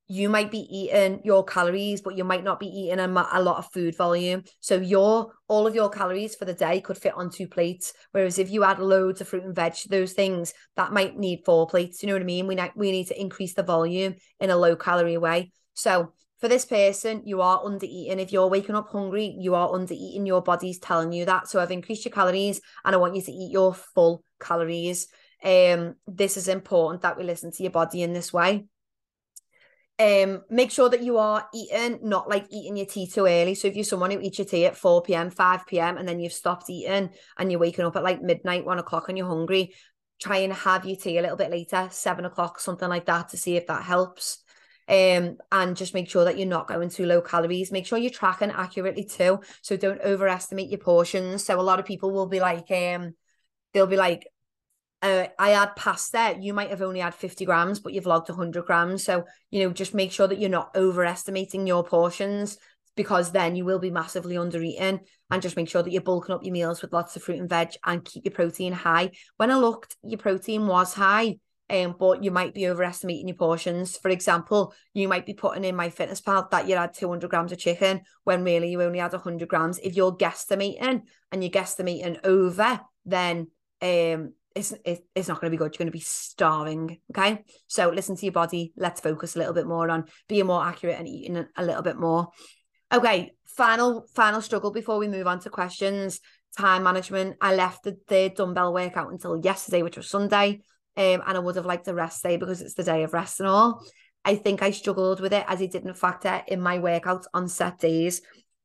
[0.08, 3.58] you might be eating your calories, but you might not be eating a, a, lot
[3.58, 4.44] of food volume.
[4.60, 7.94] So your all of your calories for the day could fit on two plates.
[8.12, 11.44] Whereas if you add loads of fruit and veg to those things, that might need
[11.46, 12.04] four plates.
[12.04, 12.48] You know what I mean?
[12.48, 15.52] We we need to increase the volume in a low calorie way.
[15.74, 18.20] So for this person, you are under eating.
[18.20, 20.26] If you're waking up hungry, you are under eating.
[20.26, 21.48] Your body's telling you that.
[21.48, 25.08] So I've increased your calories and I want you to eat your full calories.
[25.42, 28.66] Um, this is important that we listen to your body in this way.
[30.00, 33.56] Um, make sure that you are eating, not like eating your tea too early.
[33.56, 36.20] So if you're someone who eats your tea at 4 p.m., 5 p.m., and then
[36.20, 39.74] you've stopped eating and you're waking up at like midnight, one o'clock, and you're hungry,
[40.20, 43.38] try and have your tea a little bit later, seven o'clock, something like that, to
[43.38, 44.44] see if that helps
[44.88, 47.72] um, and just make sure that you're not going too low calories.
[47.72, 49.40] Make sure you're tracking accurately too.
[49.62, 51.44] So don't overestimate your portions.
[51.44, 53.14] So a lot of people will be like, um,
[53.74, 54.28] they'll be like,
[55.04, 58.66] uh, I had pasta, you might have only had 50 grams, but you've logged 100
[58.66, 59.04] grams.
[59.04, 62.58] So, you know, just make sure that you're not overestimating your portions.
[62.96, 65.00] because then you will be massively under eating
[65.32, 67.50] and just make sure that you're bulking up your meals with lots of fruit and
[67.50, 69.10] veg and keep your protein high.
[69.38, 71.40] When I looked, your protein was high,
[71.72, 73.98] um, but you might be overestimating your portions.
[73.98, 78.02] For example, you might be putting in MyFitnessPal that you had 200 grams of chicken
[78.26, 79.80] when really you only had 100 grams.
[79.80, 83.48] If you're guesstimating and you're guesstimating over, then
[83.82, 84.74] um, it's,
[85.16, 85.74] it's not going to be good.
[85.74, 87.00] You're going to be starving.
[87.12, 87.44] Okay.
[87.68, 88.74] So listen to your body.
[88.76, 91.98] Let's focus a little bit more on being more accurate and eating a little bit
[91.98, 92.30] more.
[92.94, 93.34] Okay.
[93.46, 96.20] Final, final struggle before we move on to questions.
[96.58, 97.38] Time management.
[97.42, 100.62] I left the, the dumbbell workout until yesterday, which was Sunday.
[100.96, 103.40] Um, and I would have liked a rest day because it's the day of rest
[103.40, 103.84] and all.
[104.26, 107.80] I think I struggled with it as it didn't factor in my workouts on set
[107.80, 108.22] days.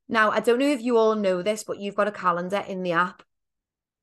[0.08, 2.82] Now, I don't know if you all know this, but you've got a calendar in
[2.82, 3.22] the app.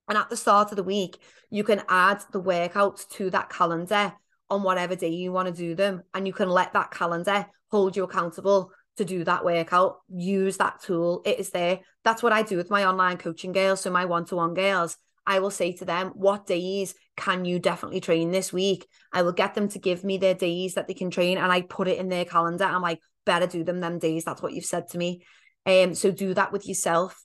[0.07, 1.17] And at the start of the week,
[1.49, 4.13] you can add the workouts to that calendar
[4.49, 6.03] on whatever day you want to do them.
[6.13, 9.97] And you can let that calendar hold you accountable to do that workout.
[10.09, 11.21] Use that tool.
[11.25, 11.79] It is there.
[12.03, 13.81] That's what I do with my online coaching girls.
[13.81, 17.59] So, my one to one girls, I will say to them, What days can you
[17.59, 18.87] definitely train this week?
[19.11, 21.61] I will get them to give me their days that they can train and I
[21.61, 22.65] put it in their calendar.
[22.65, 24.23] I'm like, better do them them days.
[24.23, 25.23] That's what you've said to me.
[25.65, 27.23] Um, so do that with yourself.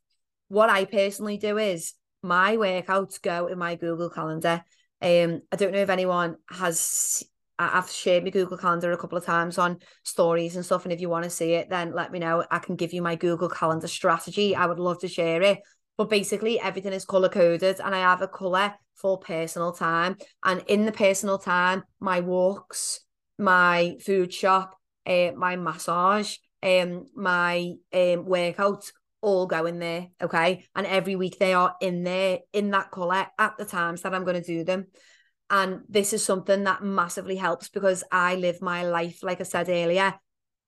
[0.49, 4.63] What I personally do is my workouts go in my Google Calendar.
[5.03, 7.23] Um, I don't know if anyone has.
[7.59, 10.85] I've shared my Google Calendar a couple of times on stories and stuff.
[10.85, 12.43] And if you want to see it, then let me know.
[12.51, 14.57] I can give you my Google Calendar strategy.
[14.57, 15.61] I would love to share it.
[15.99, 20.17] But basically, everything is color coded, and I have a color for personal time.
[20.43, 23.01] And in the personal time, my walks,
[23.39, 30.09] my food shop, uh, my massage, um, my um workouts all go in there.
[30.23, 30.67] Okay.
[30.75, 34.25] And every week they are in there in that colour at the times that I'm
[34.25, 34.87] going to do them.
[35.51, 39.69] And this is something that massively helps because I live my life, like I said
[39.69, 40.15] earlier,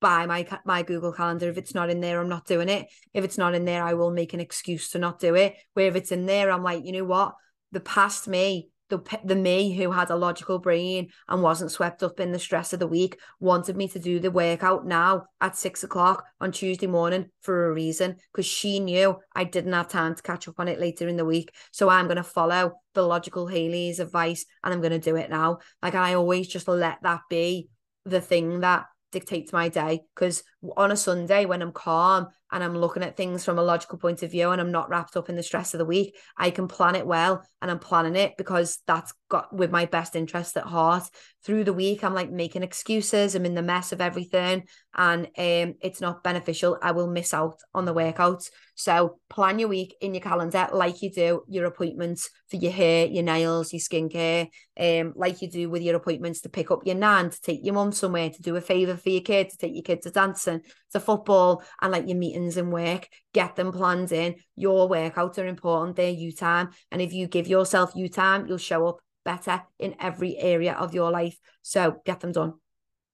[0.01, 1.49] by my my Google Calendar.
[1.49, 2.89] If it's not in there, I'm not doing it.
[3.15, 5.55] If it's not in there, I will make an excuse to not do it.
[5.75, 7.35] Where if it's in there, I'm like, you know what?
[7.71, 12.21] The past me the the me who had a logical brain and wasn't swept up
[12.21, 15.83] in the stress of the week wanted me to do the workout now at six
[15.83, 20.23] o'clock on Tuesday morning for a reason because she knew I didn't have time to
[20.23, 21.55] catch up on it later in the week.
[21.73, 25.59] So I'm gonna follow the logical Hayley's advice and I'm gonna do it now.
[25.83, 27.69] Like I always just let that be
[28.05, 30.43] the thing that dictates my day because
[30.77, 34.23] on a Sunday when I'm calm and I'm looking at things from a logical point
[34.23, 36.69] of view and I'm not wrapped up in the stress of the week, I can
[36.69, 40.65] plan it well and I'm planning it because that's got with my best interest at
[40.65, 41.05] heart.
[41.45, 45.75] Through the week, I'm like making excuses, I'm in the mess of everything, and um,
[45.81, 46.79] it's not beneficial.
[46.83, 48.51] I will miss out on the workouts.
[48.75, 53.07] So plan your week in your calendar like you do your appointments for your hair,
[53.07, 54.49] your nails, your skincare,
[54.79, 57.75] um, like you do with your appointments to pick up your nan, to take your
[57.75, 60.52] mum somewhere, to do a favour for your kid, to take your kid to dancing,
[60.93, 64.37] to football, and like your meetings and work, get them planned in.
[64.57, 66.71] Your workouts are important, they're you time.
[66.91, 70.95] And if you give yourself you time, you'll show up better in every area of
[70.95, 71.39] your life.
[71.63, 72.55] So get them done.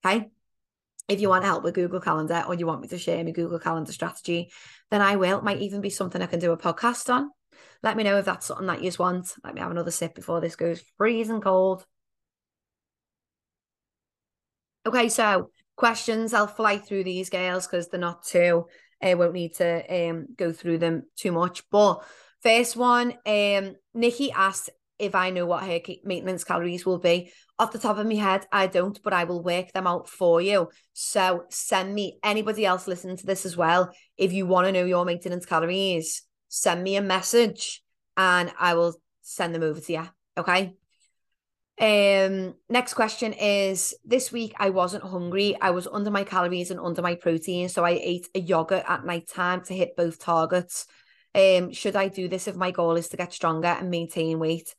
[0.04, 0.30] Okay.
[1.08, 3.58] If you want help with Google Calendar or you want me to share my Google
[3.58, 4.50] Calendar strategy,
[4.90, 5.38] then I will.
[5.38, 7.30] It might even be something I can do a podcast on.
[7.82, 9.32] Let me know if that's something that you just want.
[9.42, 11.86] Let me have another sip before this goes freezing cold.
[14.86, 16.34] Okay, so questions.
[16.34, 18.66] I'll fly through these girls because they're not too
[19.02, 21.62] I won't need to um go through them too much.
[21.70, 22.04] But
[22.42, 27.32] first one, um, Nikki asked if I know what her maintenance calories will be.
[27.58, 30.40] Off the top of my head, I don't, but I will work them out for
[30.40, 30.68] you.
[30.92, 33.92] So send me anybody else listening to this as well.
[34.16, 37.82] If you want to know your maintenance calories, send me a message
[38.16, 40.08] and I will send them over to you.
[40.36, 40.74] Okay.
[41.80, 45.56] Um, next question is this week I wasn't hungry.
[45.60, 47.68] I was under my calories and under my protein.
[47.68, 50.86] So I ate a yogurt at night time to hit both targets.
[51.34, 54.74] Um, should I do this if my goal is to get stronger and maintain weight?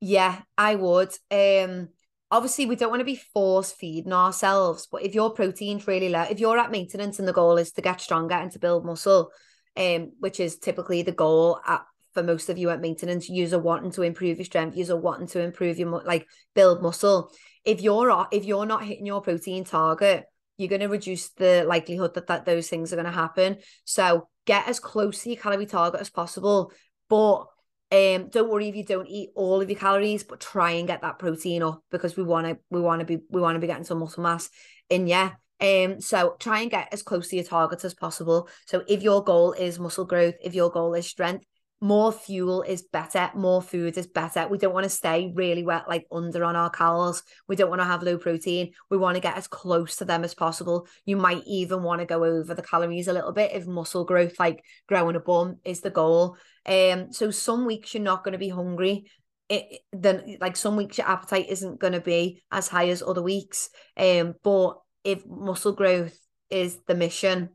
[0.00, 1.12] Yeah, I would.
[1.30, 1.88] Um,
[2.30, 6.22] obviously we don't want to be force feeding ourselves, but if your protein's really low,
[6.22, 9.30] if you're at maintenance and the goal is to get stronger and to build muscle,
[9.76, 11.84] um, which is typically the goal at
[12.16, 15.40] for most of you at maintenance, you're wanting to improve your strength, you're wanting to
[15.40, 17.30] improve your like build muscle.
[17.62, 20.24] If you're if you're not hitting your protein target,
[20.56, 23.58] you're going to reduce the likelihood that, that those things are going to happen.
[23.84, 26.72] So get as close to your calorie target as possible.
[27.10, 27.44] But
[27.92, 31.02] um, don't worry if you don't eat all of your calories, but try and get
[31.02, 33.66] that protein up because we want to we want to be we want to be
[33.66, 34.48] getting some muscle mass
[34.88, 35.32] in yeah.
[35.60, 38.48] Um, so try and get as close to your targets as possible.
[38.64, 41.44] So if your goal is muscle growth, if your goal is strength,
[41.80, 44.48] more fuel is better, more food is better.
[44.48, 47.22] We don't want to stay really wet, like under on our calories.
[47.48, 48.72] We don't want to have low protein.
[48.90, 50.88] We want to get as close to them as possible.
[51.04, 54.38] You might even want to go over the calories a little bit if muscle growth,
[54.38, 56.36] like growing a bum, is the goal.
[56.64, 59.10] Um, so some weeks you're not going to be hungry.
[59.48, 63.22] It, then like some weeks your appetite isn't going to be as high as other
[63.22, 63.68] weeks.
[63.96, 66.18] Um, but if muscle growth
[66.48, 67.50] is the mission,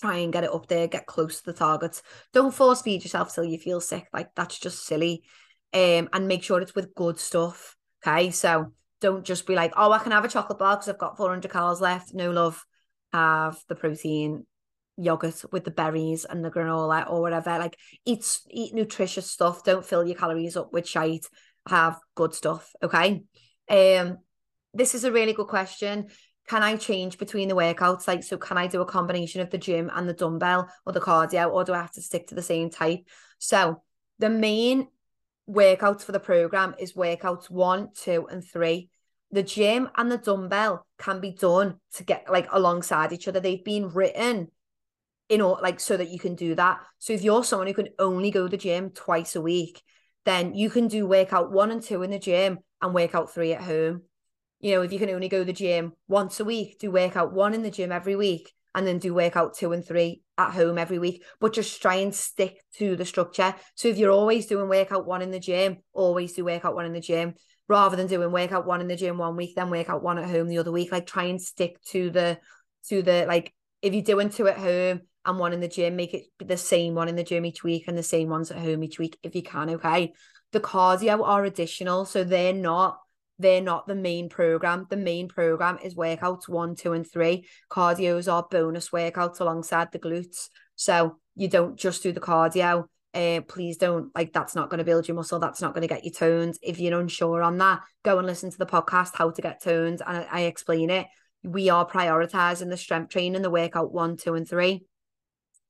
[0.00, 2.02] try and get it up there, get close to the targets.
[2.32, 4.06] Don't force feed yourself till you feel sick.
[4.12, 5.22] Like that's just silly.
[5.72, 7.76] Um, and make sure it's with good stuff.
[8.04, 8.30] Okay.
[8.30, 11.16] So don't just be like, oh, I can have a chocolate bar because I've got
[11.16, 12.14] 400 calories left.
[12.14, 12.64] No love.
[13.12, 14.46] Have the protein
[14.96, 17.58] yogurt with the berries and the granola or whatever.
[17.58, 19.64] Like eat eat nutritious stuff.
[19.64, 21.26] Don't fill your calories up with shite.
[21.68, 22.70] Have good stuff.
[22.82, 23.22] Okay.
[23.68, 24.18] Um,
[24.72, 26.08] this is a really good question
[26.50, 28.08] can I change between the workouts?
[28.08, 31.00] Like, so can I do a combination of the gym and the dumbbell or the
[31.00, 33.06] cardio, or do I have to stick to the same type?
[33.38, 33.84] So
[34.18, 34.88] the main
[35.48, 38.88] workouts for the program is workouts one, two, and three.
[39.30, 43.38] The gym and the dumbbell can be done to get like alongside each other.
[43.38, 44.48] They've been written
[45.28, 46.80] in order like so that you can do that.
[46.98, 49.80] So if you're someone who can only go to the gym twice a week,
[50.24, 53.62] then you can do workout one and two in the gym and workout three at
[53.62, 54.02] home
[54.60, 57.32] you know, if you can only go to the gym once a week, do workout
[57.32, 60.78] one in the gym every week and then do workout two and three at home
[60.78, 63.54] every week, but just try and stick to the structure.
[63.74, 66.92] So if you're always doing workout one in the gym, always do workout one in
[66.92, 67.34] the gym
[67.68, 70.48] rather than doing workout one in the gym one week, then workout one at home
[70.48, 70.92] the other week.
[70.92, 72.38] Like try and stick to the
[72.88, 73.52] to the like
[73.82, 76.94] if you're doing two at home and one in the gym, make it the same
[76.94, 79.34] one in the gym each week and the same ones at home each week if
[79.34, 79.70] you can.
[79.70, 80.12] Okay.
[80.52, 82.98] The cardio are additional, so they're not
[83.40, 84.86] they're not the main program.
[84.90, 87.48] The main program is workouts one, two, and three.
[87.70, 90.48] Cardios are bonus workouts alongside the glutes.
[90.76, 92.84] So you don't just do the cardio.
[93.14, 95.38] Uh, please don't like that's not going to build your muscle.
[95.38, 96.56] That's not going to get you toned.
[96.62, 100.02] If you're unsure on that, go and listen to the podcast How to Get Toned,
[100.06, 101.06] and I, I explain it.
[101.42, 104.84] We are prioritizing the strength training, the workout one, two, and three.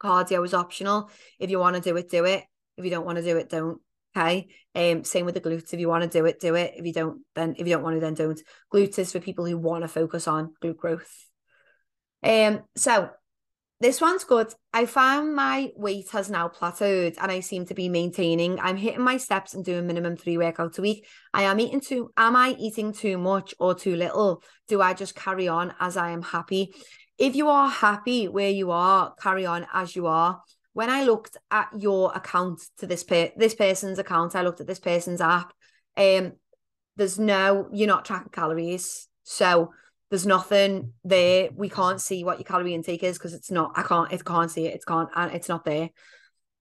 [0.02, 1.08] Cardio is optional.
[1.38, 2.42] If you want to do it, do it.
[2.76, 3.80] If you don't want to do it, don't.
[4.16, 4.48] Okay.
[4.74, 5.72] Um, same with the glutes.
[5.72, 6.74] If you want to do it, do it.
[6.76, 8.40] If you don't, then if you don't want to, then don't.
[8.72, 11.26] Glutes is for people who want to focus on glute growth.
[12.22, 13.10] Um, so
[13.80, 14.52] this one's good.
[14.74, 18.60] I found my weight has now plateaued and I seem to be maintaining.
[18.60, 21.06] I'm hitting my steps and doing minimum three workouts a week.
[21.32, 24.42] I am eating too, am I eating too much or too little?
[24.68, 26.74] Do I just carry on as I am happy?
[27.16, 30.42] If you are happy where you are, carry on as you are
[30.72, 34.66] when I looked at your account to this per- this person's account, I looked at
[34.66, 35.52] this person's app.
[35.96, 36.34] Um,
[36.96, 39.72] there's no you're not tracking calories, so
[40.10, 41.50] there's nothing there.
[41.54, 43.72] We can't see what your calorie intake is because it's not.
[43.76, 44.12] I can't.
[44.12, 44.74] It can't see it.
[44.74, 45.08] It's can't.
[45.14, 45.90] And it's not there.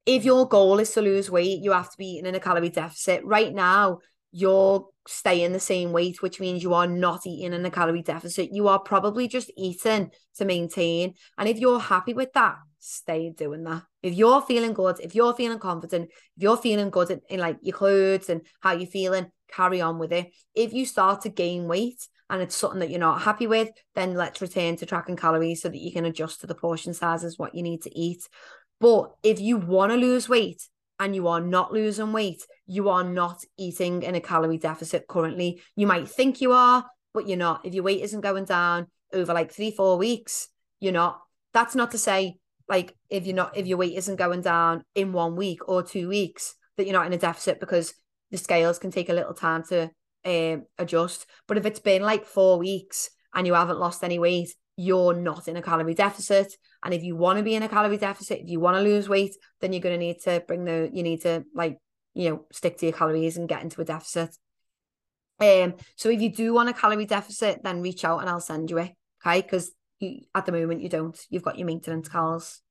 [0.06, 2.70] If your goal is to lose weight, you have to be eating in a calorie
[2.70, 3.24] deficit.
[3.24, 4.00] Right now,
[4.32, 8.50] you're staying the same weight, which means you are not eating in a calorie deficit.
[8.52, 11.14] You are probably just eating to maintain.
[11.38, 13.84] And if you're happy with that, stay doing that.
[14.02, 17.58] If you're feeling good, if you're feeling confident, if you're feeling good in, in like
[17.62, 20.32] your clothes and how you're feeling, carry on with it.
[20.56, 24.14] If you start to gain weight and it's something that you're not happy with, then
[24.14, 27.56] let's return to tracking calories so that you can adjust to the portion sizes what
[27.56, 28.28] you need to eat.
[28.80, 30.68] But if you want to lose weight
[31.00, 35.62] and you are not losing weight, you are not eating in a calorie deficit currently.
[35.76, 37.66] You might think you are, but you're not.
[37.66, 40.50] If your weight isn't going down over like three, four weeks,
[40.80, 41.20] you're not.
[41.54, 42.38] That's not to say
[42.70, 46.08] like if you're not if your weight isn't going down in one week or two
[46.08, 47.94] weeks that you're not in a deficit because
[48.32, 49.90] the scales can take a little time to
[50.26, 51.26] um, adjust.
[51.48, 55.50] But if it's been like four weeks and you haven't lost any weight you're not
[55.50, 56.56] in a calorie deficit.
[56.84, 59.10] And if you want to be in a calorie deficit if you want to lose
[59.10, 61.78] weight then you're going to need to bring the you need to like
[62.14, 64.36] you know stick to your calories and get into a deficit.
[65.40, 68.70] Um so if you do want a calorie deficit then reach out and I'll send
[68.70, 68.92] you it
[69.26, 69.42] okay?
[69.42, 69.72] Because
[70.36, 71.20] at the moment you don't.
[71.30, 72.62] You've got your maintenance calls.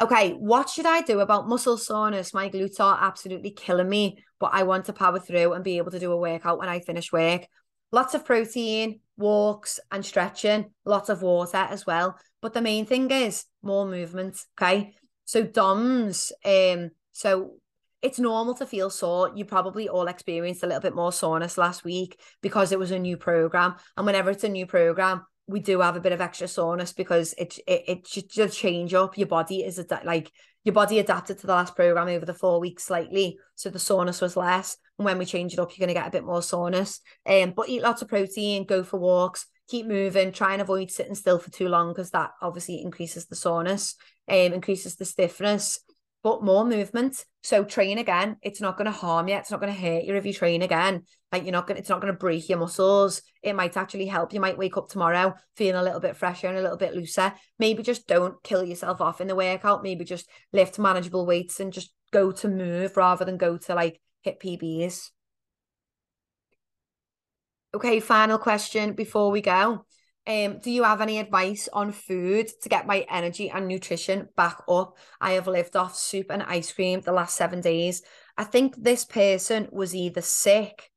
[0.00, 2.32] Okay, what should I do about muscle soreness?
[2.32, 5.90] My glutes are absolutely killing me, but I want to power through and be able
[5.90, 7.46] to do a workout when I finish work.
[7.92, 12.16] Lots of protein, walks, and stretching, lots of water as well.
[12.40, 14.40] But the main thing is more movement.
[14.60, 14.94] Okay.
[15.26, 17.56] So DOMS, um, so
[18.02, 19.30] it's normal to feel sore.
[19.34, 22.98] You probably all experienced a little bit more soreness last week because it was a
[22.98, 23.74] new program.
[23.96, 27.34] And whenever it's a new program, we do have a bit of extra soreness because
[27.34, 29.18] it it, it just change up.
[29.18, 30.30] Your body is ad- like
[30.64, 34.20] your body adapted to the last program over the four weeks slightly, so the soreness
[34.20, 34.76] was less.
[34.98, 37.00] And when we change it up, you're going to get a bit more soreness.
[37.26, 41.14] Um, but eat lots of protein, go for walks, keep moving, try and avoid sitting
[41.14, 43.94] still for too long because that obviously increases the soreness,
[44.28, 45.80] um, increases the stiffness.
[46.22, 47.24] but more movement.
[47.42, 48.36] So train again.
[48.42, 49.36] It's not going to harm you.
[49.36, 51.04] It's not going to hurt you if you train again.
[51.32, 51.68] Like you're not.
[51.68, 53.22] To, it's not to break your muscles.
[53.42, 54.32] It might actually help.
[54.32, 57.32] You might wake up tomorrow feeling a little bit fresher and a little bit looser.
[57.58, 59.82] Maybe just don't kill yourself off in the workout.
[59.82, 64.00] Maybe just lift manageable weights and just go to move rather than go to like
[64.22, 65.10] hit PBs.
[67.72, 69.84] Okay, final question before we go.
[70.26, 74.58] Um, do you have any advice on food to get my energy and nutrition back
[74.68, 74.96] up?
[75.20, 78.02] I have lived off soup and ice cream the last seven days.
[78.36, 80.89] I think this person was either sick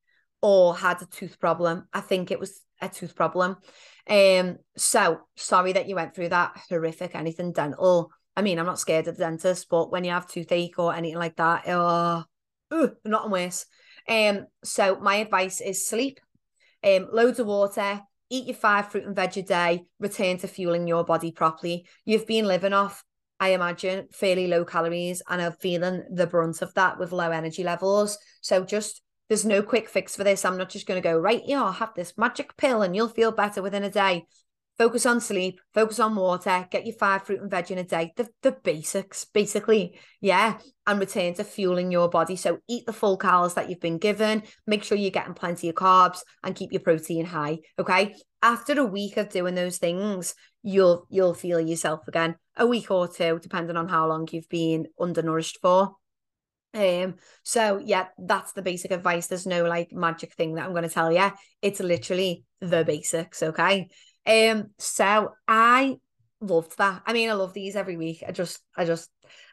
[0.43, 1.87] or had a tooth problem.
[1.93, 3.55] I think it was a tooth problem.
[4.09, 8.11] Um, so sorry that you went through that horrific anything dental.
[8.35, 11.17] I mean, I'm not scared of the dentist, but when you have toothache or anything
[11.17, 12.25] like that, oh,
[12.71, 13.65] uh, not worse.
[14.09, 16.19] Um, so my advice is sleep,
[16.83, 20.87] um, loads of water, eat your five fruit and veg a day, return to fueling
[20.87, 21.87] your body properly.
[22.03, 23.05] You've been living off,
[23.39, 27.63] I imagine, fairly low calories and are feeling the brunt of that with low energy
[27.63, 28.17] levels.
[28.41, 29.01] So just
[29.33, 30.45] there's no quick fix for this.
[30.45, 33.09] I'm not just going to go, right, yeah, I'll have this magic pill and you'll
[33.09, 34.27] feel better within a day
[34.77, 38.11] focus on sleep, focus on water, get your five fruit and veg in a day,
[38.15, 39.99] the, the basics, basically.
[40.21, 40.57] Yeah.
[40.85, 42.35] And return to fueling your body.
[42.35, 45.75] So eat the full calories that you've been given, make sure you're getting plenty of
[45.75, 47.59] carbs and keep your protein high.
[47.79, 48.15] Okay.
[48.41, 52.35] After a week of doing those things, you'll you'll feel yourself again.
[52.57, 55.95] A week or two, depending on how long you've been undernourished for.
[56.73, 59.27] Um, so yeah, that's the basic advice.
[59.27, 61.31] There's no like magic thing that I'm gonna tell you.
[61.61, 63.89] It's literally the basics, okay?
[64.25, 65.97] Um, so I
[66.41, 67.03] loved that.
[67.05, 68.23] I mean, I love these every week.
[68.27, 69.09] I just, I just,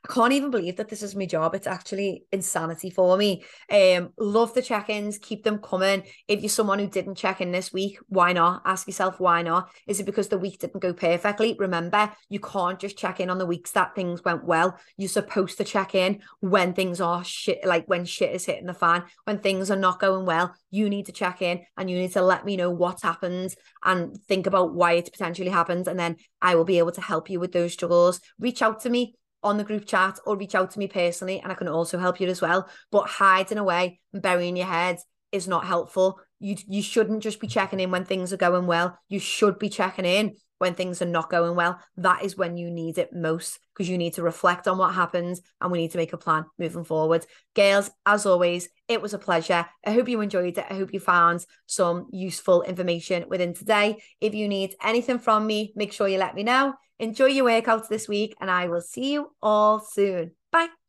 [0.09, 1.55] I can't even believe that this is my job.
[1.55, 3.45] It's actually insanity for me.
[3.71, 6.05] Um, love the check-ins, keep them coming.
[6.27, 8.63] If you're someone who didn't check in this week, why not?
[8.65, 9.71] Ask yourself why not?
[9.87, 11.55] Is it because the week didn't go perfectly?
[11.59, 14.79] Remember, you can't just check in on the weeks that things went well.
[14.97, 18.75] You're supposed to check in when things are shit, like when shit is hitting the
[18.75, 20.55] fan, when things are not going well.
[20.71, 23.55] You need to check in and you need to let me know what's happened
[23.85, 25.89] and think about why it's potentially happened.
[25.89, 28.21] And then I will be able to help you with those struggles.
[28.39, 31.51] Reach out to me on the group chat or reach out to me personally and
[31.51, 32.69] I can also help you as well.
[32.91, 34.99] But hiding away and burying your head
[35.33, 36.21] is not helpful.
[36.39, 38.99] You you shouldn't just be checking in when things are going well.
[39.09, 41.81] You should be checking in when things are not going well.
[41.97, 45.41] That is when you need it most because you need to reflect on what happened
[45.61, 47.25] and we need to make a plan moving forward.
[47.55, 49.67] Girls, as always, it was a pleasure.
[49.87, 50.67] I hope you enjoyed it.
[50.69, 54.03] I hope you found some useful information within today.
[54.21, 56.75] If you need anything from me, make sure you let me know.
[56.99, 60.33] Enjoy your workouts this week, and I will see you all soon.
[60.53, 60.80] Bye.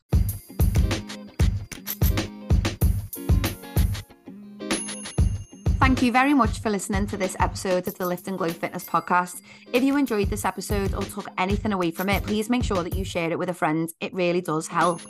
[5.81, 8.83] Thank you very much for listening to this episode of the Lift and Glow Fitness
[8.83, 9.41] podcast.
[9.73, 12.95] If you enjoyed this episode or took anything away from it, please make sure that
[12.95, 13.91] you share it with a friend.
[13.99, 15.01] It really does help.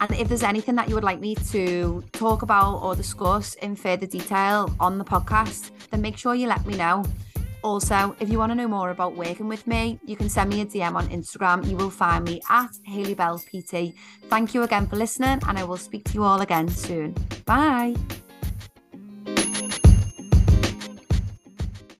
[0.00, 3.74] And if there's anything that you would like me to talk about or discuss in
[3.74, 7.04] further detail on the podcast, then make sure you let me know.
[7.64, 10.60] Also, if you want to know more about working with me, you can send me
[10.60, 11.68] a DM on Instagram.
[11.68, 13.92] You will find me at Hayley Bell PT.
[14.30, 17.16] Thank you again for listening, and I will speak to you all again soon.
[17.46, 17.96] Bye.